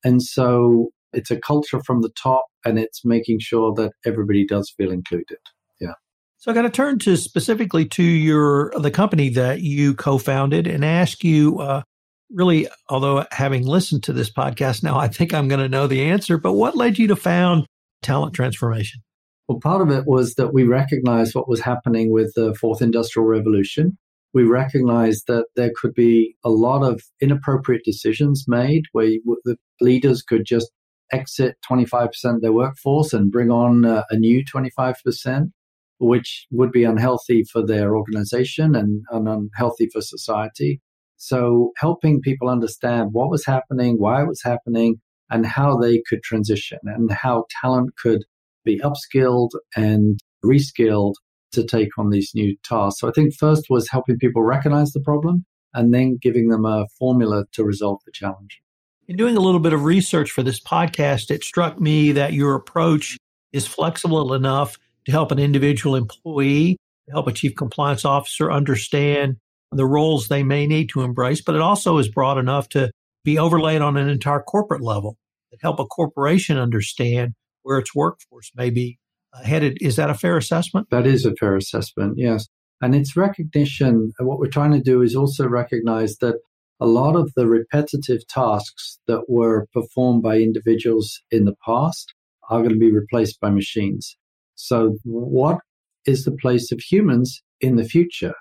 And 0.05 0.23
so 0.23 0.90
it's 1.12 1.31
a 1.31 1.40
culture 1.40 1.81
from 1.85 2.02
the 2.02 2.11
top 2.11 2.45
and 2.64 2.79
it's 2.79 3.05
making 3.05 3.38
sure 3.40 3.75
that 3.75 3.93
everybody 4.05 4.47
does 4.47 4.73
feel 4.76 4.90
included. 4.90 5.38
Yeah. 5.81 5.95
So 6.38 6.50
I 6.50 6.55
got 6.55 6.62
to 6.62 6.71
turn 6.71 6.99
to 7.00 7.17
specifically 7.17 7.87
to 7.88 8.02
your 8.02 8.73
the 8.79 8.90
company 8.90 9.29
that 9.31 9.61
you 9.61 9.95
co-founded 9.95 10.67
and 10.67 10.85
ask 10.85 11.25
you 11.25 11.59
uh, 11.59 11.83
really 12.31 12.69
although 12.88 13.26
having 13.33 13.67
listened 13.67 14.05
to 14.05 14.12
this 14.12 14.31
podcast 14.31 14.83
now 14.83 14.99
I 14.99 15.09
think 15.09 15.35
I'm 15.35 15.49
going 15.49 15.61
to 15.61 15.69
know 15.69 15.87
the 15.87 16.02
answer 16.02 16.38
but 16.38 16.52
what 16.52 16.76
led 16.76 16.99
you 16.99 17.09
to 17.09 17.17
found 17.17 17.67
Talent 18.02 18.35
Transformation? 18.35 19.02
Well, 19.49 19.61
part 19.61 19.83
of 19.83 19.90
it 19.90 20.07
was 20.07 20.35
that 20.35 20.55
we 20.55 20.64
recognized 20.64 21.35
what 21.35 21.49
was 21.49 21.61
happening 21.61 22.12
with 22.12 22.33
the 22.35 22.55
fourth 22.55 22.81
industrial 22.81 23.26
revolution. 23.26 23.99
We 24.33 24.45
recognized 24.45 25.26
that 25.26 25.47
there 25.57 25.73
could 25.75 25.93
be 25.93 26.37
a 26.45 26.50
lot 26.50 26.85
of 26.85 27.02
inappropriate 27.21 27.83
decisions 27.85 28.45
made 28.47 28.85
where 28.93 29.11
the 29.45 29.57
leaders 29.81 30.23
could 30.23 30.45
just 30.45 30.71
exit 31.12 31.57
25% 31.71 32.11
of 32.37 32.40
their 32.43 32.52
workforce 32.52 33.12
and 33.12 33.31
bring 33.31 33.50
on 33.50 33.85
uh, 33.85 34.05
a 34.11 34.17
new 34.17 34.45
25%, 34.45 35.50
which 35.99 36.47
would 36.50 36.73
be 36.73 36.85
unhealthy 36.85 37.45
for 37.45 37.64
their 37.64 37.97
organization 37.97 38.75
and, 38.75 39.05
and 39.11 39.29
unhealthy 39.29 39.88
for 39.93 40.00
society. 40.00 40.81
So, 41.17 41.73
helping 41.76 42.23
people 42.23 42.49
understand 42.49 43.11
what 43.12 43.31
was 43.31 43.45
happening, 43.45 43.97
why 43.99 44.23
it 44.23 44.29
was 44.29 44.43
happening, 44.43 45.00
and 45.29 45.45
how 45.45 45.76
they 45.76 46.02
could 46.09 46.23
transition 46.23 46.79
and 46.85 47.12
how 47.12 47.45
talent 47.61 47.90
could 48.02 48.25
be 48.64 48.81
upskilled 48.81 49.50
and 49.76 50.19
reskilled 50.43 51.14
to 51.52 51.64
take 51.64 51.99
on 51.99 52.09
these 52.09 52.33
new 52.35 52.57
tasks. 52.64 53.00
So, 53.00 53.09
I 53.09 53.12
think 53.12 53.35
first 53.35 53.67
was 53.69 53.90
helping 53.90 54.19
people 54.19 54.43
recognize 54.43 54.93
the 54.93 55.00
problem 55.00 55.45
and 55.75 55.93
then 55.93 56.19
giving 56.21 56.49
them 56.49 56.64
a 56.64 56.87
formula 56.99 57.45
to 57.52 57.64
resolve 57.64 58.00
the 58.07 58.12
challenge. 58.12 58.62
In 59.11 59.17
doing 59.17 59.37
a 59.37 59.40
little 59.40 59.59
bit 59.59 59.73
of 59.73 59.83
research 59.83 60.31
for 60.31 60.45
this 60.45 60.61
podcast, 60.61 61.33
it 61.33 61.43
struck 61.43 61.81
me 61.81 62.12
that 62.12 62.33
your 62.33 62.55
approach 62.55 63.17
is 63.52 63.67
flexible 63.67 64.35
enough 64.35 64.79
to 65.05 65.11
help 65.11 65.33
an 65.33 65.40
individual 65.40 65.97
employee, 65.97 66.76
to 67.07 67.12
help 67.12 67.26
a 67.26 67.33
chief 67.33 67.57
compliance 67.57 68.05
officer 68.05 68.52
understand 68.52 69.38
the 69.73 69.85
roles 69.85 70.29
they 70.29 70.45
may 70.45 70.64
need 70.64 70.90
to 70.90 71.00
embrace, 71.00 71.40
but 71.40 71.57
it 71.57 71.61
also 71.61 71.99
is 71.99 72.09
broad 72.09 72.38
enough 72.38 72.69
to 72.69 72.93
be 73.25 73.37
overlaid 73.37 73.83
on 73.83 73.97
an 73.97 74.09
entire 74.09 74.43
corporate 74.43 74.81
level 74.81 75.17
that 75.50 75.59
help 75.61 75.81
a 75.81 75.87
corporation 75.87 76.57
understand 76.57 77.33
where 77.64 77.81
its 77.81 77.93
workforce 77.93 78.52
may 78.55 78.71
be 78.71 78.97
uh, 79.33 79.43
headed. 79.43 79.76
Is 79.81 79.97
that 79.97 80.09
a 80.09 80.14
fair 80.14 80.37
assessment? 80.37 80.87
That 80.93 81.09
is 81.09 81.25
a 81.25 81.35
fair 81.35 81.57
assessment, 81.57 82.17
yes. 82.17 82.47
And 82.81 82.95
it's 82.95 83.17
recognition. 83.17 84.12
What 84.21 84.38
we're 84.38 84.47
trying 84.47 84.71
to 84.71 84.81
do 84.81 85.02
is 85.02 85.17
also 85.17 85.49
recognize 85.49 86.19
that 86.19 86.37
a 86.81 86.87
lot 86.87 87.15
of 87.15 87.33
the 87.37 87.47
repetitive 87.47 88.27
tasks 88.29 88.99
that 89.07 89.25
were 89.29 89.67
performed 89.73 90.23
by 90.23 90.39
individuals 90.39 91.21
in 91.31 91.45
the 91.45 91.57
past 91.65 92.15
are 92.49 92.61
going 92.61 92.73
to 92.73 92.79
be 92.79 92.93
replaced 92.93 93.41
by 93.41 93.51
machines. 93.51 94.17
So, 94.55 94.97
what 95.05 95.59
is 96.07 96.25
the 96.25 96.37
place 96.37 96.73
of 96.73 96.81
humans 96.81 97.43
in 97.61 97.77
the 97.77 97.85
future? 97.85 98.35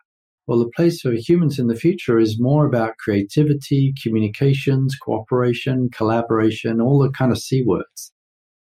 Well, 0.47 0.59
the 0.59 0.71
place 0.75 1.01
for 1.01 1.11
humans 1.11 1.59
in 1.59 1.67
the 1.67 1.75
future 1.75 2.17
is 2.17 2.39
more 2.39 2.65
about 2.65 2.97
creativity, 2.97 3.93
communications, 4.01 4.95
cooperation, 4.95 5.89
collaboration, 5.91 6.81
all 6.81 6.99
the 6.99 7.11
kind 7.11 7.31
of 7.31 7.37
C 7.37 7.63
words. 7.63 8.11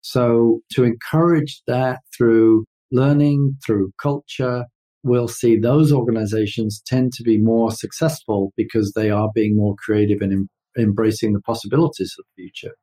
So, 0.01 0.62
to 0.74 0.84
encourage 0.84 1.62
that 1.67 2.00
through 2.15 2.65
learning, 2.91 3.57
through 3.65 3.91
culture, 4.01 4.65
we'll 5.07 5.27
see 5.27 5.57
those 5.57 5.91
organizations 5.91 6.81
tend 6.85 7.13
to 7.13 7.23
be 7.23 7.37
more 7.37 7.71
successful 7.71 8.51
because 8.55 8.93
they 8.93 9.09
are 9.09 9.29
being 9.33 9.55
more 9.55 9.75
creative 9.75 10.21
and 10.21 10.33
em- 10.33 10.49
embracing 10.77 11.33
the 11.33 11.41
possibilities 11.41 12.15
of 12.17 12.25
the 12.25 12.43
future. 12.43 12.75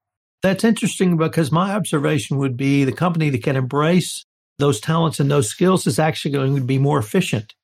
That's 0.43 0.65
interesting 0.65 1.17
because 1.17 1.51
my 1.51 1.73
observation 1.75 2.37
would 2.39 2.57
be 2.57 2.85
the 2.85 2.93
company 2.93 3.31
that 3.31 3.43
can 3.43 3.57
embrace 3.57 4.25
those 4.59 4.81
talents 4.81 5.19
and 5.19 5.31
those 5.31 5.49
skills 5.49 5.87
is 5.87 5.99
actually 5.99 6.33
going 6.33 6.55
to 6.57 6.61
be 6.61 6.79
more 6.79 6.99
efficient. 6.99 7.55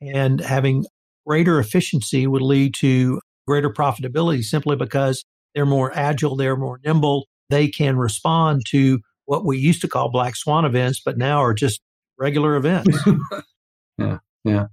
And 0.00 0.40
having 0.40 0.84
greater 1.26 1.58
efficiency 1.58 2.26
would 2.26 2.42
lead 2.42 2.74
to 2.74 3.20
greater 3.46 3.70
profitability 3.70 4.44
simply 4.44 4.76
because 4.76 5.24
they're 5.54 5.66
more 5.66 5.96
agile, 5.96 6.36
they're 6.36 6.56
more 6.56 6.78
nimble, 6.84 7.26
they 7.48 7.68
can 7.68 7.96
respond 7.96 8.62
to 8.68 9.00
what 9.24 9.44
we 9.44 9.58
used 9.58 9.80
to 9.80 9.88
call 9.88 10.10
black 10.10 10.36
swan 10.36 10.64
events, 10.64 11.00
but 11.04 11.18
now 11.18 11.38
are 11.38 11.54
just 11.54 11.80
regular 12.18 12.56
events. 12.56 12.96
Yeah, 13.98 14.18
yeah. 14.44 14.66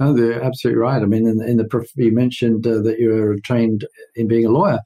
No, 0.00 0.14
they're 0.14 0.42
absolutely 0.42 0.80
right. 0.80 1.02
I 1.02 1.04
mean, 1.04 1.26
in, 1.26 1.42
in 1.42 1.58
the 1.58 1.86
you 1.96 2.12
mentioned 2.12 2.66
uh, 2.66 2.80
that 2.80 2.98
you're 2.98 3.36
trained 3.44 3.86
in 4.14 4.28
being 4.28 4.46
a 4.46 4.50
lawyer. 4.50 4.80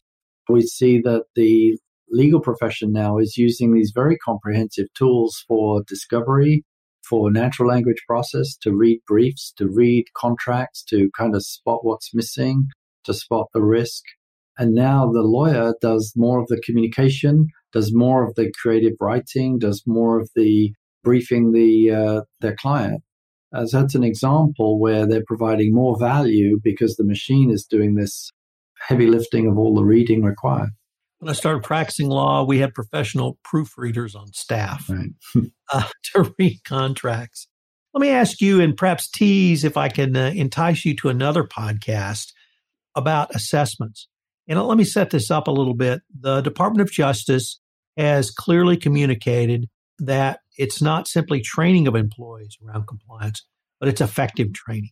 We 0.48 0.62
see 0.62 1.00
that 1.02 1.24
the 1.36 1.78
legal 2.10 2.40
profession 2.40 2.92
now 2.92 3.18
is 3.18 3.38
using 3.38 3.72
these 3.72 3.92
very 3.94 4.16
comprehensive 4.18 4.86
tools 4.94 5.44
for 5.46 5.84
discovery, 5.86 6.64
for 7.08 7.30
natural 7.30 7.68
language 7.68 8.02
process, 8.08 8.56
to 8.62 8.74
read 8.74 9.00
briefs, 9.06 9.52
to 9.56 9.68
read 9.68 10.06
contracts, 10.16 10.82
to 10.84 11.10
kind 11.16 11.34
of 11.36 11.44
spot 11.44 11.84
what's 11.84 12.12
missing, 12.12 12.66
to 13.04 13.14
spot 13.14 13.46
the 13.54 13.62
risk. 13.62 14.02
And 14.58 14.74
now 14.74 15.10
the 15.10 15.22
lawyer 15.22 15.74
does 15.80 16.12
more 16.16 16.40
of 16.40 16.48
the 16.48 16.60
communication, 16.60 17.48
does 17.72 17.94
more 17.94 18.26
of 18.26 18.34
the 18.34 18.52
creative 18.60 18.94
writing, 19.00 19.58
does 19.58 19.82
more 19.86 20.20
of 20.20 20.28
the 20.34 20.72
briefing 21.04 21.52
the 21.52 21.90
uh, 21.90 22.20
their 22.40 22.56
client 22.56 23.02
as 23.54 23.70
that's 23.70 23.94
an 23.94 24.04
example 24.04 24.78
where 24.78 25.06
they're 25.06 25.24
providing 25.26 25.72
more 25.72 25.98
value 25.98 26.58
because 26.62 26.96
the 26.96 27.04
machine 27.04 27.50
is 27.50 27.64
doing 27.64 27.94
this 27.94 28.30
heavy 28.80 29.06
lifting 29.06 29.46
of 29.46 29.56
all 29.56 29.74
the 29.74 29.84
reading 29.84 30.22
required. 30.22 30.70
When 31.18 31.30
I 31.30 31.32
started 31.32 31.62
practicing 31.62 32.08
law, 32.08 32.44
we 32.44 32.58
had 32.58 32.74
professional 32.74 33.38
proofreaders 33.46 34.14
on 34.14 34.32
staff 34.32 34.90
right. 34.90 35.10
uh, 35.72 35.88
to 36.12 36.34
read 36.38 36.60
contracts. 36.64 37.46
Let 37.94 38.00
me 38.00 38.10
ask 38.10 38.40
you 38.40 38.60
and 38.60 38.76
perhaps 38.76 39.08
tease 39.08 39.64
if 39.64 39.76
I 39.76 39.88
can 39.88 40.16
uh, 40.16 40.32
entice 40.34 40.84
you 40.84 40.96
to 40.96 41.08
another 41.08 41.44
podcast 41.44 42.32
about 42.96 43.34
assessments. 43.34 44.08
And 44.48 44.60
let 44.60 44.76
me 44.76 44.84
set 44.84 45.10
this 45.10 45.30
up 45.30 45.48
a 45.48 45.52
little 45.52 45.74
bit. 45.74 46.02
The 46.18 46.40
Department 46.40 46.82
of 46.82 46.92
Justice 46.92 47.60
has 47.96 48.30
clearly 48.30 48.76
communicated 48.76 49.68
that 50.00 50.40
it's 50.56 50.80
not 50.80 51.08
simply 51.08 51.40
training 51.40 51.86
of 51.86 51.94
employees 51.94 52.56
around 52.66 52.86
compliance, 52.86 53.46
but 53.80 53.88
it's 53.88 54.00
effective 54.00 54.52
training. 54.52 54.90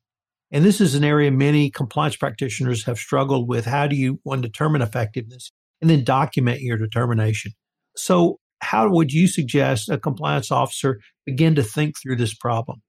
And 0.50 0.64
this 0.64 0.80
is 0.80 0.94
an 0.94 1.04
area 1.04 1.30
many 1.30 1.70
compliance 1.70 2.16
practitioners 2.16 2.84
have 2.84 2.98
struggled 2.98 3.48
with. 3.48 3.64
How 3.64 3.86
do 3.86 3.96
you 3.96 4.20
one 4.22 4.42
determine 4.42 4.82
effectiveness 4.82 5.50
and 5.80 5.88
then 5.88 6.04
document 6.04 6.60
your 6.60 6.76
determination? 6.76 7.52
So, 7.96 8.38
how 8.60 8.88
would 8.90 9.12
you 9.12 9.26
suggest 9.26 9.88
a 9.88 9.98
compliance 9.98 10.52
officer 10.52 11.00
begin 11.26 11.56
to 11.56 11.62
think 11.62 11.94
through 12.00 12.16
this 12.16 12.34
problem? 12.34 12.80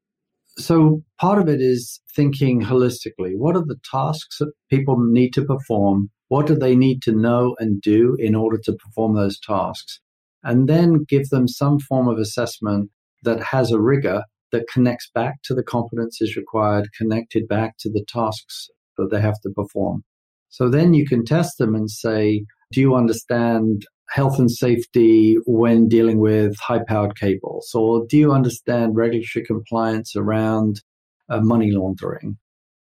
So, 0.58 1.04
part 1.20 1.42
of 1.42 1.48
it 1.48 1.62
is 1.62 2.02
thinking 2.16 2.62
holistically. 2.62 3.36
What 3.36 3.56
are 3.56 3.66
the 3.66 3.80
tasks 3.90 4.38
that 4.40 4.52
people 4.70 4.98
need 5.00 5.32
to 5.34 5.46
perform? 5.46 6.12
What 6.28 6.48
do 6.48 6.56
they 6.56 6.76
need 6.76 7.02
to 7.04 7.12
know 7.12 7.56
and 7.60 7.82
do 7.82 8.16
in 8.20 8.36
order 8.36 8.60
to 8.66 8.74
perform 8.74 9.16
those 9.16 9.40
tasks? 9.40 10.00
And 10.44 10.68
then 10.68 11.06
give 11.08 11.30
them 11.30 11.48
some 11.48 11.80
form 11.80 12.08
of 12.08 12.18
assessment 12.18 12.90
that 13.24 13.42
has 13.42 13.72
a 13.72 13.80
rigor 13.80 14.24
that 14.52 14.68
connects 14.68 15.10
back 15.14 15.42
to 15.44 15.54
the 15.54 15.64
competencies 15.64 16.36
required, 16.36 16.90
connected 16.98 17.48
back 17.48 17.78
to 17.80 17.90
the 17.90 18.06
tasks 18.08 18.70
that 18.98 19.10
they 19.12 19.22
have 19.22 19.40
to 19.42 19.50
perform. 19.50 20.04
So 20.50 20.70
then 20.70 20.94
you 20.94 21.08
can 21.08 21.26
test 21.26 21.58
them 21.58 21.74
and 21.74 21.90
say, 21.90 22.46
do 22.72 22.80
you 22.80 22.94
understand 22.96 23.86
health 24.10 24.38
and 24.38 24.52
safety 24.52 25.38
when 25.46 25.88
dealing 25.88 26.20
with 26.20 26.56
high 26.60 26.84
powered 26.88 27.18
cables? 27.18 27.72
Or 27.74 28.06
do 28.08 28.18
you 28.18 28.32
understand 28.32 28.96
regulatory 28.96 29.44
compliance 29.46 30.16
around 30.16 30.82
uh, 31.30 31.42
money 31.42 31.72
laundering? 31.72 32.38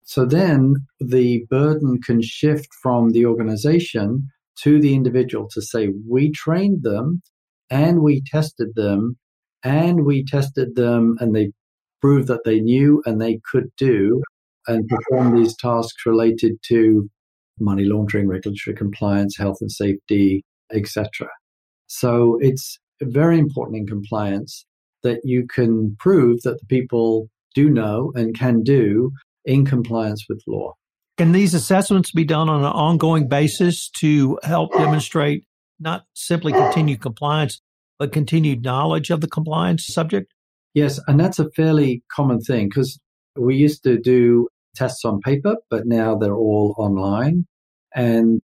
So 0.02 0.24
then 0.24 0.74
the 0.98 1.44
burden 1.48 2.00
can 2.02 2.22
shift 2.22 2.68
from 2.82 3.10
the 3.10 3.24
organization 3.26 4.28
to 4.62 4.80
the 4.80 4.94
individual 4.94 5.48
to 5.52 5.62
say, 5.62 5.90
we 6.08 6.32
trained 6.32 6.82
them 6.82 7.22
and 7.70 8.02
we 8.02 8.22
tested 8.26 8.74
them 8.74 9.16
and 9.62 10.04
we 10.04 10.24
tested 10.24 10.74
them 10.74 11.16
and 11.20 11.34
they 11.34 11.52
proved 12.00 12.28
that 12.28 12.44
they 12.44 12.60
knew 12.60 13.02
and 13.06 13.20
they 13.20 13.40
could 13.50 13.68
do 13.76 14.22
and 14.66 14.88
perform 14.88 15.36
these 15.36 15.56
tasks 15.56 16.04
related 16.06 16.52
to 16.68 17.08
money 17.60 17.84
laundering, 17.84 18.28
regulatory 18.28 18.76
compliance, 18.76 19.36
health 19.36 19.58
and 19.60 19.70
safety, 19.70 20.44
etc. 20.72 21.28
So 21.86 22.38
it's 22.40 22.78
very 23.00 23.38
important 23.38 23.76
in 23.78 23.86
compliance 23.86 24.64
that 25.02 25.20
you 25.24 25.46
can 25.46 25.96
prove 25.98 26.42
that 26.42 26.60
the 26.60 26.66
people 26.66 27.28
do 27.54 27.68
know 27.68 28.12
and 28.14 28.38
can 28.38 28.62
do 28.62 29.12
in 29.44 29.64
compliance 29.64 30.24
with 30.28 30.42
law. 30.46 30.72
Can 31.18 31.32
these 31.32 31.54
assessments 31.54 32.10
be 32.10 32.24
done 32.24 32.48
on 32.48 32.60
an 32.60 32.72
ongoing 32.72 33.28
basis 33.28 33.90
to 33.98 34.38
help 34.42 34.72
demonstrate 34.72 35.44
not 35.82 36.04
simply 36.14 36.52
continued 36.52 37.00
compliance, 37.00 37.60
but 37.98 38.12
continued 38.12 38.62
knowledge 38.62 39.10
of 39.10 39.20
the 39.20 39.28
compliance 39.28 39.86
subject? 39.86 40.32
Yes, 40.74 41.00
and 41.06 41.20
that's 41.20 41.38
a 41.38 41.50
fairly 41.50 42.02
common 42.10 42.40
thing 42.40 42.68
because 42.68 42.98
we 43.36 43.56
used 43.56 43.82
to 43.84 43.98
do 43.98 44.48
tests 44.74 45.04
on 45.04 45.20
paper, 45.20 45.56
but 45.70 45.86
now 45.86 46.16
they're 46.16 46.34
all 46.34 46.74
online. 46.78 47.46
And 47.94 48.40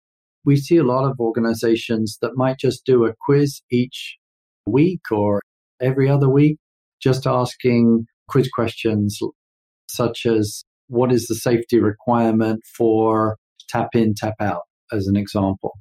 we 0.44 0.56
see 0.56 0.76
a 0.76 0.84
lot 0.84 1.08
of 1.08 1.20
organizations 1.20 2.18
that 2.22 2.36
might 2.36 2.58
just 2.58 2.84
do 2.84 3.04
a 3.04 3.14
quiz 3.26 3.62
each 3.70 4.16
week 4.66 5.02
or 5.10 5.40
every 5.80 6.08
other 6.08 6.28
week, 6.28 6.58
just 7.00 7.26
asking 7.26 8.06
quiz 8.28 8.48
questions 8.48 9.20
such 9.88 10.26
as 10.26 10.64
what 10.88 11.12
is 11.12 11.26
the 11.26 11.34
safety 11.34 11.80
requirement 11.80 12.60
for 12.76 13.36
tap 13.68 13.88
in, 13.94 14.14
tap 14.14 14.34
out, 14.40 14.62
as 14.92 15.06
an 15.06 15.16
example. 15.16 15.72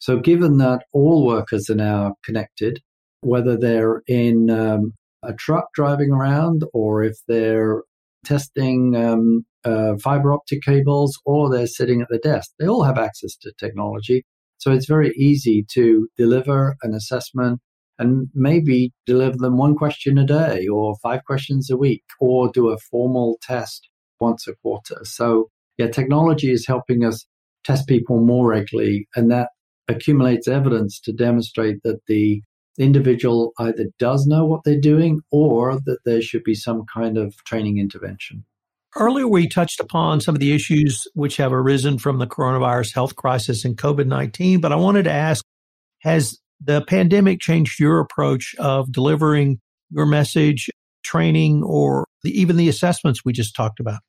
So, 0.00 0.18
given 0.18 0.58
that 0.58 0.82
all 0.92 1.24
workers 1.24 1.70
are 1.70 1.76
now 1.76 2.16
connected, 2.24 2.80
whether 3.20 3.56
they're 3.56 4.02
in 4.06 4.50
um, 4.50 4.94
a 5.22 5.32
truck 5.34 5.68
driving 5.74 6.10
around 6.10 6.64
or 6.72 7.02
if 7.02 7.16
they're 7.28 7.82
testing 8.24 8.96
um, 8.96 9.44
uh, 9.64 9.96
fiber 10.02 10.32
optic 10.32 10.62
cables 10.62 11.18
or 11.24 11.50
they're 11.50 11.66
sitting 11.66 12.00
at 12.00 12.08
the 12.08 12.18
desk. 12.18 12.50
They 12.58 12.66
all 12.66 12.82
have 12.82 12.98
access 12.98 13.36
to 13.36 13.52
technology. 13.58 14.24
So 14.58 14.72
it's 14.72 14.86
very 14.86 15.12
easy 15.16 15.64
to 15.72 16.08
deliver 16.16 16.76
an 16.82 16.94
assessment 16.94 17.60
and 17.98 18.28
maybe 18.34 18.92
deliver 19.06 19.36
them 19.36 19.58
one 19.58 19.74
question 19.74 20.18
a 20.18 20.26
day 20.26 20.66
or 20.66 20.96
five 21.02 21.24
questions 21.24 21.70
a 21.70 21.76
week 21.76 22.02
or 22.18 22.50
do 22.52 22.70
a 22.70 22.78
formal 22.90 23.38
test 23.42 23.88
once 24.20 24.46
a 24.46 24.54
quarter. 24.62 25.00
So, 25.04 25.48
yeah, 25.78 25.88
technology 25.88 26.50
is 26.50 26.66
helping 26.66 27.04
us 27.04 27.26
test 27.64 27.86
people 27.86 28.20
more 28.20 28.48
regularly, 28.48 29.06
and 29.14 29.30
that 29.30 29.48
accumulates 29.90 30.48
evidence 30.48 31.00
to 31.00 31.12
demonstrate 31.12 31.82
that 31.82 32.00
the 32.06 32.42
individual 32.78 33.52
either 33.58 33.86
does 33.98 34.26
know 34.26 34.44
what 34.44 34.62
they're 34.64 34.80
doing 34.80 35.20
or 35.30 35.78
that 35.84 35.98
there 36.04 36.22
should 36.22 36.44
be 36.44 36.54
some 36.54 36.84
kind 36.92 37.18
of 37.18 37.36
training 37.44 37.78
intervention. 37.78 38.44
Earlier, 38.96 39.28
we 39.28 39.46
touched 39.46 39.78
upon 39.78 40.20
some 40.20 40.34
of 40.34 40.40
the 40.40 40.52
issues 40.52 41.06
which 41.14 41.36
have 41.36 41.52
arisen 41.52 41.98
from 41.98 42.18
the 42.18 42.26
coronavirus 42.26 42.92
health 42.92 43.14
crisis 43.14 43.64
and 43.64 43.76
COVID 43.76 44.06
19, 44.06 44.60
but 44.60 44.72
I 44.72 44.76
wanted 44.76 45.04
to 45.04 45.12
ask 45.12 45.44
Has 46.00 46.38
the 46.62 46.82
pandemic 46.82 47.40
changed 47.40 47.78
your 47.78 48.00
approach 48.00 48.54
of 48.58 48.90
delivering 48.90 49.60
your 49.90 50.06
message, 50.06 50.68
training, 51.04 51.62
or 51.62 52.04
the, 52.22 52.30
even 52.38 52.56
the 52.56 52.68
assessments 52.68 53.24
we 53.24 53.32
just 53.32 53.54
talked 53.54 53.78
about? 53.78 54.00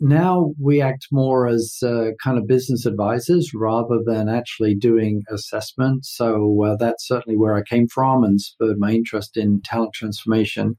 Now 0.00 0.52
we 0.58 0.80
act 0.80 1.08
more 1.12 1.46
as 1.46 1.78
uh, 1.82 2.12
kind 2.22 2.38
of 2.38 2.46
business 2.46 2.86
advisors 2.86 3.52
rather 3.54 3.98
than 4.04 4.28
actually 4.28 4.74
doing 4.74 5.22
assessment. 5.30 6.06
So 6.06 6.64
uh, 6.64 6.76
that's 6.76 7.06
certainly 7.06 7.36
where 7.36 7.54
I 7.54 7.62
came 7.62 7.86
from 7.86 8.24
and 8.24 8.40
spurred 8.40 8.78
my 8.78 8.92
interest 8.92 9.36
in 9.36 9.60
talent 9.62 9.92
transformation. 9.92 10.78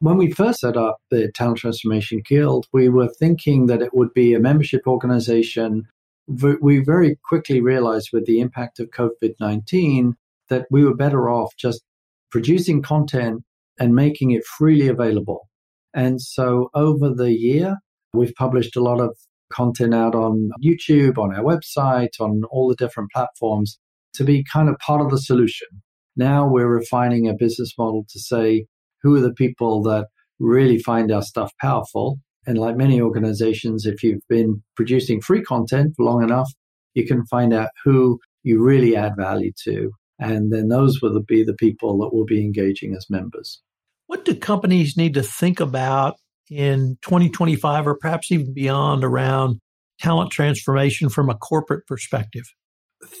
When 0.00 0.16
we 0.16 0.32
first 0.32 0.60
set 0.60 0.76
up 0.76 0.98
the 1.10 1.30
Talent 1.32 1.58
Transformation 1.58 2.20
Guild, 2.26 2.66
we 2.72 2.88
were 2.88 3.08
thinking 3.08 3.66
that 3.66 3.80
it 3.80 3.94
would 3.94 4.12
be 4.12 4.34
a 4.34 4.40
membership 4.40 4.82
organization. 4.86 5.84
We 6.26 6.80
very 6.80 7.18
quickly 7.24 7.60
realized 7.60 8.10
with 8.12 8.26
the 8.26 8.40
impact 8.40 8.80
of 8.80 8.90
COVID 8.90 9.34
19 9.40 10.14
that 10.48 10.66
we 10.70 10.84
were 10.84 10.96
better 10.96 11.30
off 11.30 11.54
just 11.56 11.82
producing 12.30 12.82
content 12.82 13.44
and 13.78 13.94
making 13.94 14.32
it 14.32 14.44
freely 14.44 14.88
available. 14.88 15.48
And 15.94 16.20
so 16.20 16.70
over 16.74 17.10
the 17.10 17.32
year, 17.32 17.78
We've 18.14 18.34
published 18.34 18.76
a 18.76 18.82
lot 18.82 19.00
of 19.00 19.16
content 19.52 19.94
out 19.94 20.14
on 20.14 20.50
YouTube, 20.64 21.18
on 21.18 21.34
our 21.34 21.42
website, 21.42 22.20
on 22.20 22.42
all 22.50 22.68
the 22.68 22.76
different 22.76 23.10
platforms 23.12 23.78
to 24.14 24.24
be 24.24 24.44
kind 24.44 24.68
of 24.68 24.78
part 24.78 25.00
of 25.00 25.10
the 25.10 25.18
solution. 25.18 25.68
Now 26.16 26.48
we're 26.48 26.68
refining 26.68 27.28
a 27.28 27.34
business 27.34 27.72
model 27.76 28.06
to 28.10 28.20
say 28.20 28.66
who 29.02 29.16
are 29.16 29.20
the 29.20 29.34
people 29.34 29.82
that 29.82 30.06
really 30.38 30.78
find 30.78 31.12
our 31.12 31.22
stuff 31.22 31.52
powerful. 31.60 32.18
And 32.46 32.58
like 32.58 32.76
many 32.76 33.00
organizations, 33.00 33.86
if 33.86 34.02
you've 34.02 34.26
been 34.28 34.62
producing 34.76 35.20
free 35.20 35.42
content 35.42 35.94
for 35.96 36.04
long 36.04 36.22
enough, 36.22 36.50
you 36.94 37.06
can 37.06 37.24
find 37.26 37.52
out 37.52 37.70
who 37.84 38.20
you 38.42 38.62
really 38.62 38.96
add 38.96 39.14
value 39.16 39.52
to. 39.64 39.90
And 40.18 40.52
then 40.52 40.68
those 40.68 41.00
will 41.02 41.20
be 41.26 41.42
the 41.42 41.54
people 41.54 41.98
that 41.98 42.14
will 42.14 42.24
be 42.24 42.44
engaging 42.44 42.94
as 42.94 43.06
members. 43.10 43.60
What 44.06 44.24
do 44.24 44.34
companies 44.34 44.96
need 44.96 45.14
to 45.14 45.22
think 45.22 45.58
about 45.58 46.16
in 46.50 46.98
2025 47.02 47.86
or 47.86 47.94
perhaps 47.94 48.30
even 48.30 48.52
beyond 48.52 49.04
around 49.04 49.60
talent 50.00 50.30
transformation 50.30 51.08
from 51.08 51.30
a 51.30 51.34
corporate 51.34 51.86
perspective? 51.86 52.44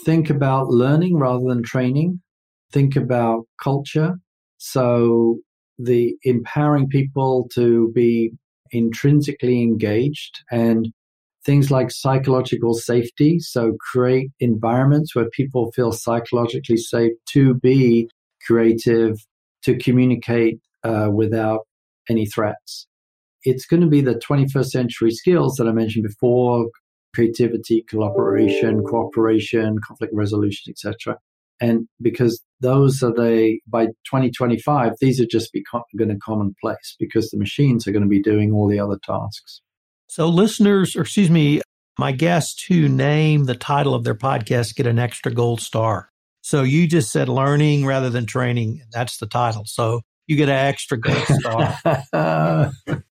Think 0.04 0.30
about 0.30 0.68
learning 0.68 1.16
rather 1.16 1.44
than 1.46 1.62
training. 1.62 2.20
Think 2.72 2.96
about 2.96 3.44
culture. 3.62 4.18
So, 4.58 5.38
the 5.78 6.16
empowering 6.22 6.88
people 6.88 7.48
to 7.54 7.90
be 7.94 8.32
intrinsically 8.70 9.60
engaged 9.60 10.40
and 10.50 10.92
things 11.44 11.70
like 11.70 11.90
psychological 11.90 12.74
safety. 12.74 13.38
So, 13.40 13.76
create 13.92 14.30
environments 14.40 15.14
where 15.14 15.28
people 15.30 15.70
feel 15.72 15.92
psychologically 15.92 16.76
safe 16.76 17.12
to 17.30 17.54
be 17.54 18.08
creative, 18.46 19.18
to 19.62 19.76
communicate 19.76 20.60
uh, 20.82 21.10
without 21.12 21.60
any 22.08 22.26
threats 22.26 22.86
it's 23.44 23.66
going 23.66 23.82
to 23.82 23.86
be 23.86 24.00
the 24.00 24.14
21st 24.14 24.66
century 24.66 25.10
skills 25.10 25.56
that 25.56 25.68
I 25.68 25.72
mentioned 25.72 26.04
before 26.04 26.66
creativity, 27.14 27.84
collaboration, 27.88 28.82
cooperation, 28.82 29.78
conflict 29.86 30.12
resolution, 30.14 30.70
etc. 30.70 31.16
And 31.60 31.86
because 32.02 32.42
those 32.60 33.02
are 33.02 33.12
the, 33.12 33.58
by 33.68 33.86
2025, 33.86 34.94
these 35.00 35.20
are 35.20 35.26
just 35.26 35.52
be 35.52 35.64
going 35.96 36.08
to 36.08 36.16
commonplace 36.16 36.96
because 36.98 37.30
the 37.30 37.38
machines 37.38 37.86
are 37.86 37.92
going 37.92 38.02
to 38.02 38.08
be 38.08 38.20
doing 38.20 38.52
all 38.52 38.68
the 38.68 38.80
other 38.80 38.98
tasks. 39.04 39.60
So, 40.08 40.28
listeners, 40.28 40.96
or 40.96 41.02
excuse 41.02 41.30
me, 41.30 41.60
my 41.98 42.12
guests 42.12 42.64
who 42.64 42.88
name 42.88 43.44
the 43.44 43.54
title 43.54 43.94
of 43.94 44.04
their 44.04 44.14
podcast 44.14 44.74
get 44.74 44.86
an 44.86 44.98
extra 44.98 45.32
gold 45.32 45.60
star. 45.60 46.10
So, 46.42 46.62
you 46.62 46.86
just 46.86 47.10
said 47.10 47.28
learning 47.28 47.86
rather 47.86 48.10
than 48.10 48.26
training. 48.26 48.82
That's 48.92 49.18
the 49.18 49.26
title. 49.26 49.62
So, 49.66 50.02
you 50.26 50.36
get 50.36 50.48
an 50.48 50.56
extra 50.56 50.98
gold 50.98 51.26
star. 51.26 52.72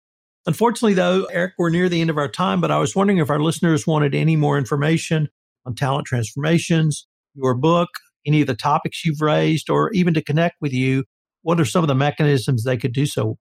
Unfortunately, 0.47 0.93
though, 0.93 1.25
Eric, 1.25 1.53
we're 1.57 1.71
near 1.71 1.89
the 1.89 2.01
end 2.01 2.11
of 2.11 2.17
our 2.17 2.29
time, 2.29 2.61
but 2.61 2.69
I 2.69 2.77
was 2.77 2.95
wondering 2.95 3.17
if 3.17 3.31
our 3.31 3.39
listeners 3.39 3.87
wanted 3.87 4.13
any 4.13 4.35
more 4.35 4.57
information 4.57 5.29
on 5.65 5.73
talent 5.73 6.05
transformations, 6.05 7.07
your 7.33 7.55
book, 7.55 7.89
any 8.25 8.41
of 8.41 8.47
the 8.47 8.55
topics 8.55 9.03
you've 9.03 9.21
raised, 9.21 9.69
or 9.69 9.91
even 9.91 10.13
to 10.13 10.21
connect 10.21 10.55
with 10.61 10.73
you, 10.73 11.03
what 11.41 11.59
are 11.59 11.65
some 11.65 11.83
of 11.83 11.87
the 11.87 11.95
mechanisms 11.95 12.63
they 12.63 12.77
could 12.77 12.93
do 12.93 13.05
so? 13.05 13.37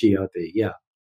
E 0.03 0.15
R 0.15 0.29
D. 0.35 0.51
Yeah. 0.53 0.73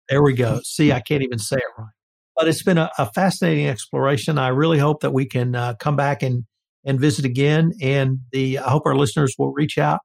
There 0.09 0.22
we 0.22 0.35
go. 0.35 0.61
See, 0.62 0.92
I 0.92 1.00
can't 1.00 1.22
even 1.22 1.38
say 1.38 1.57
it 1.57 1.62
right. 1.79 1.88
But 2.37 2.49
it's 2.49 2.62
been 2.62 2.79
a, 2.79 2.90
a 2.99 3.11
fascinating 3.12 3.68
exploration. 3.68 4.38
I 4.38 4.49
really 4.49 4.79
hope 4.79 5.01
that 5.01 5.12
we 5.12 5.27
can 5.27 5.55
uh, 5.55 5.75
come 5.75 5.97
back 5.97 6.23
and 6.23 6.44
and 6.85 7.01
visit 7.01 7.25
again. 7.25 7.73
And 7.81 8.20
the 8.33 8.59
I 8.59 8.70
hope 8.70 8.83
our 8.87 8.97
listeners 8.97 9.35
will 9.38 9.53
reach 9.53 9.79
out 9.79 10.01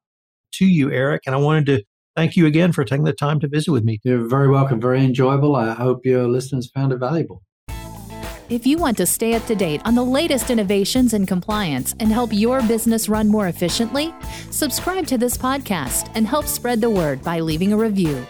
to 0.53 0.65
you, 0.65 0.91
Eric. 0.91 1.23
And 1.25 1.35
I 1.35 1.37
wanted 1.37 1.65
to 1.67 1.83
thank 2.15 2.35
you 2.35 2.45
again 2.45 2.71
for 2.71 2.83
taking 2.83 3.05
the 3.05 3.13
time 3.13 3.39
to 3.41 3.47
visit 3.47 3.71
with 3.71 3.83
me. 3.83 3.99
You're 4.03 4.27
very 4.27 4.49
welcome. 4.49 4.79
Very 4.79 5.03
enjoyable. 5.03 5.55
I 5.55 5.73
hope 5.73 6.05
your 6.05 6.27
listeners 6.27 6.69
found 6.73 6.91
it 6.91 6.97
valuable. 6.97 7.43
If 8.49 8.65
you 8.65 8.79
want 8.79 8.97
to 8.97 9.05
stay 9.05 9.35
up 9.35 9.45
to 9.45 9.53
date 9.53 9.79
on 9.85 9.93
the 9.93 10.03
latest 10.03 10.49
innovations 10.49 11.13
in 11.13 11.27
compliance 11.27 11.93
and 11.99 12.11
help 12.11 12.33
your 12.33 12.63
business 12.63 13.07
run 13.07 13.27
more 13.27 13.47
efficiently, 13.47 14.11
subscribe 14.49 15.05
to 15.07 15.19
this 15.19 15.37
podcast 15.37 16.11
and 16.15 16.25
help 16.25 16.45
spread 16.45 16.81
the 16.81 16.89
word 16.89 17.21
by 17.21 17.41
leaving 17.41 17.73
a 17.73 17.77
review. 17.77 18.25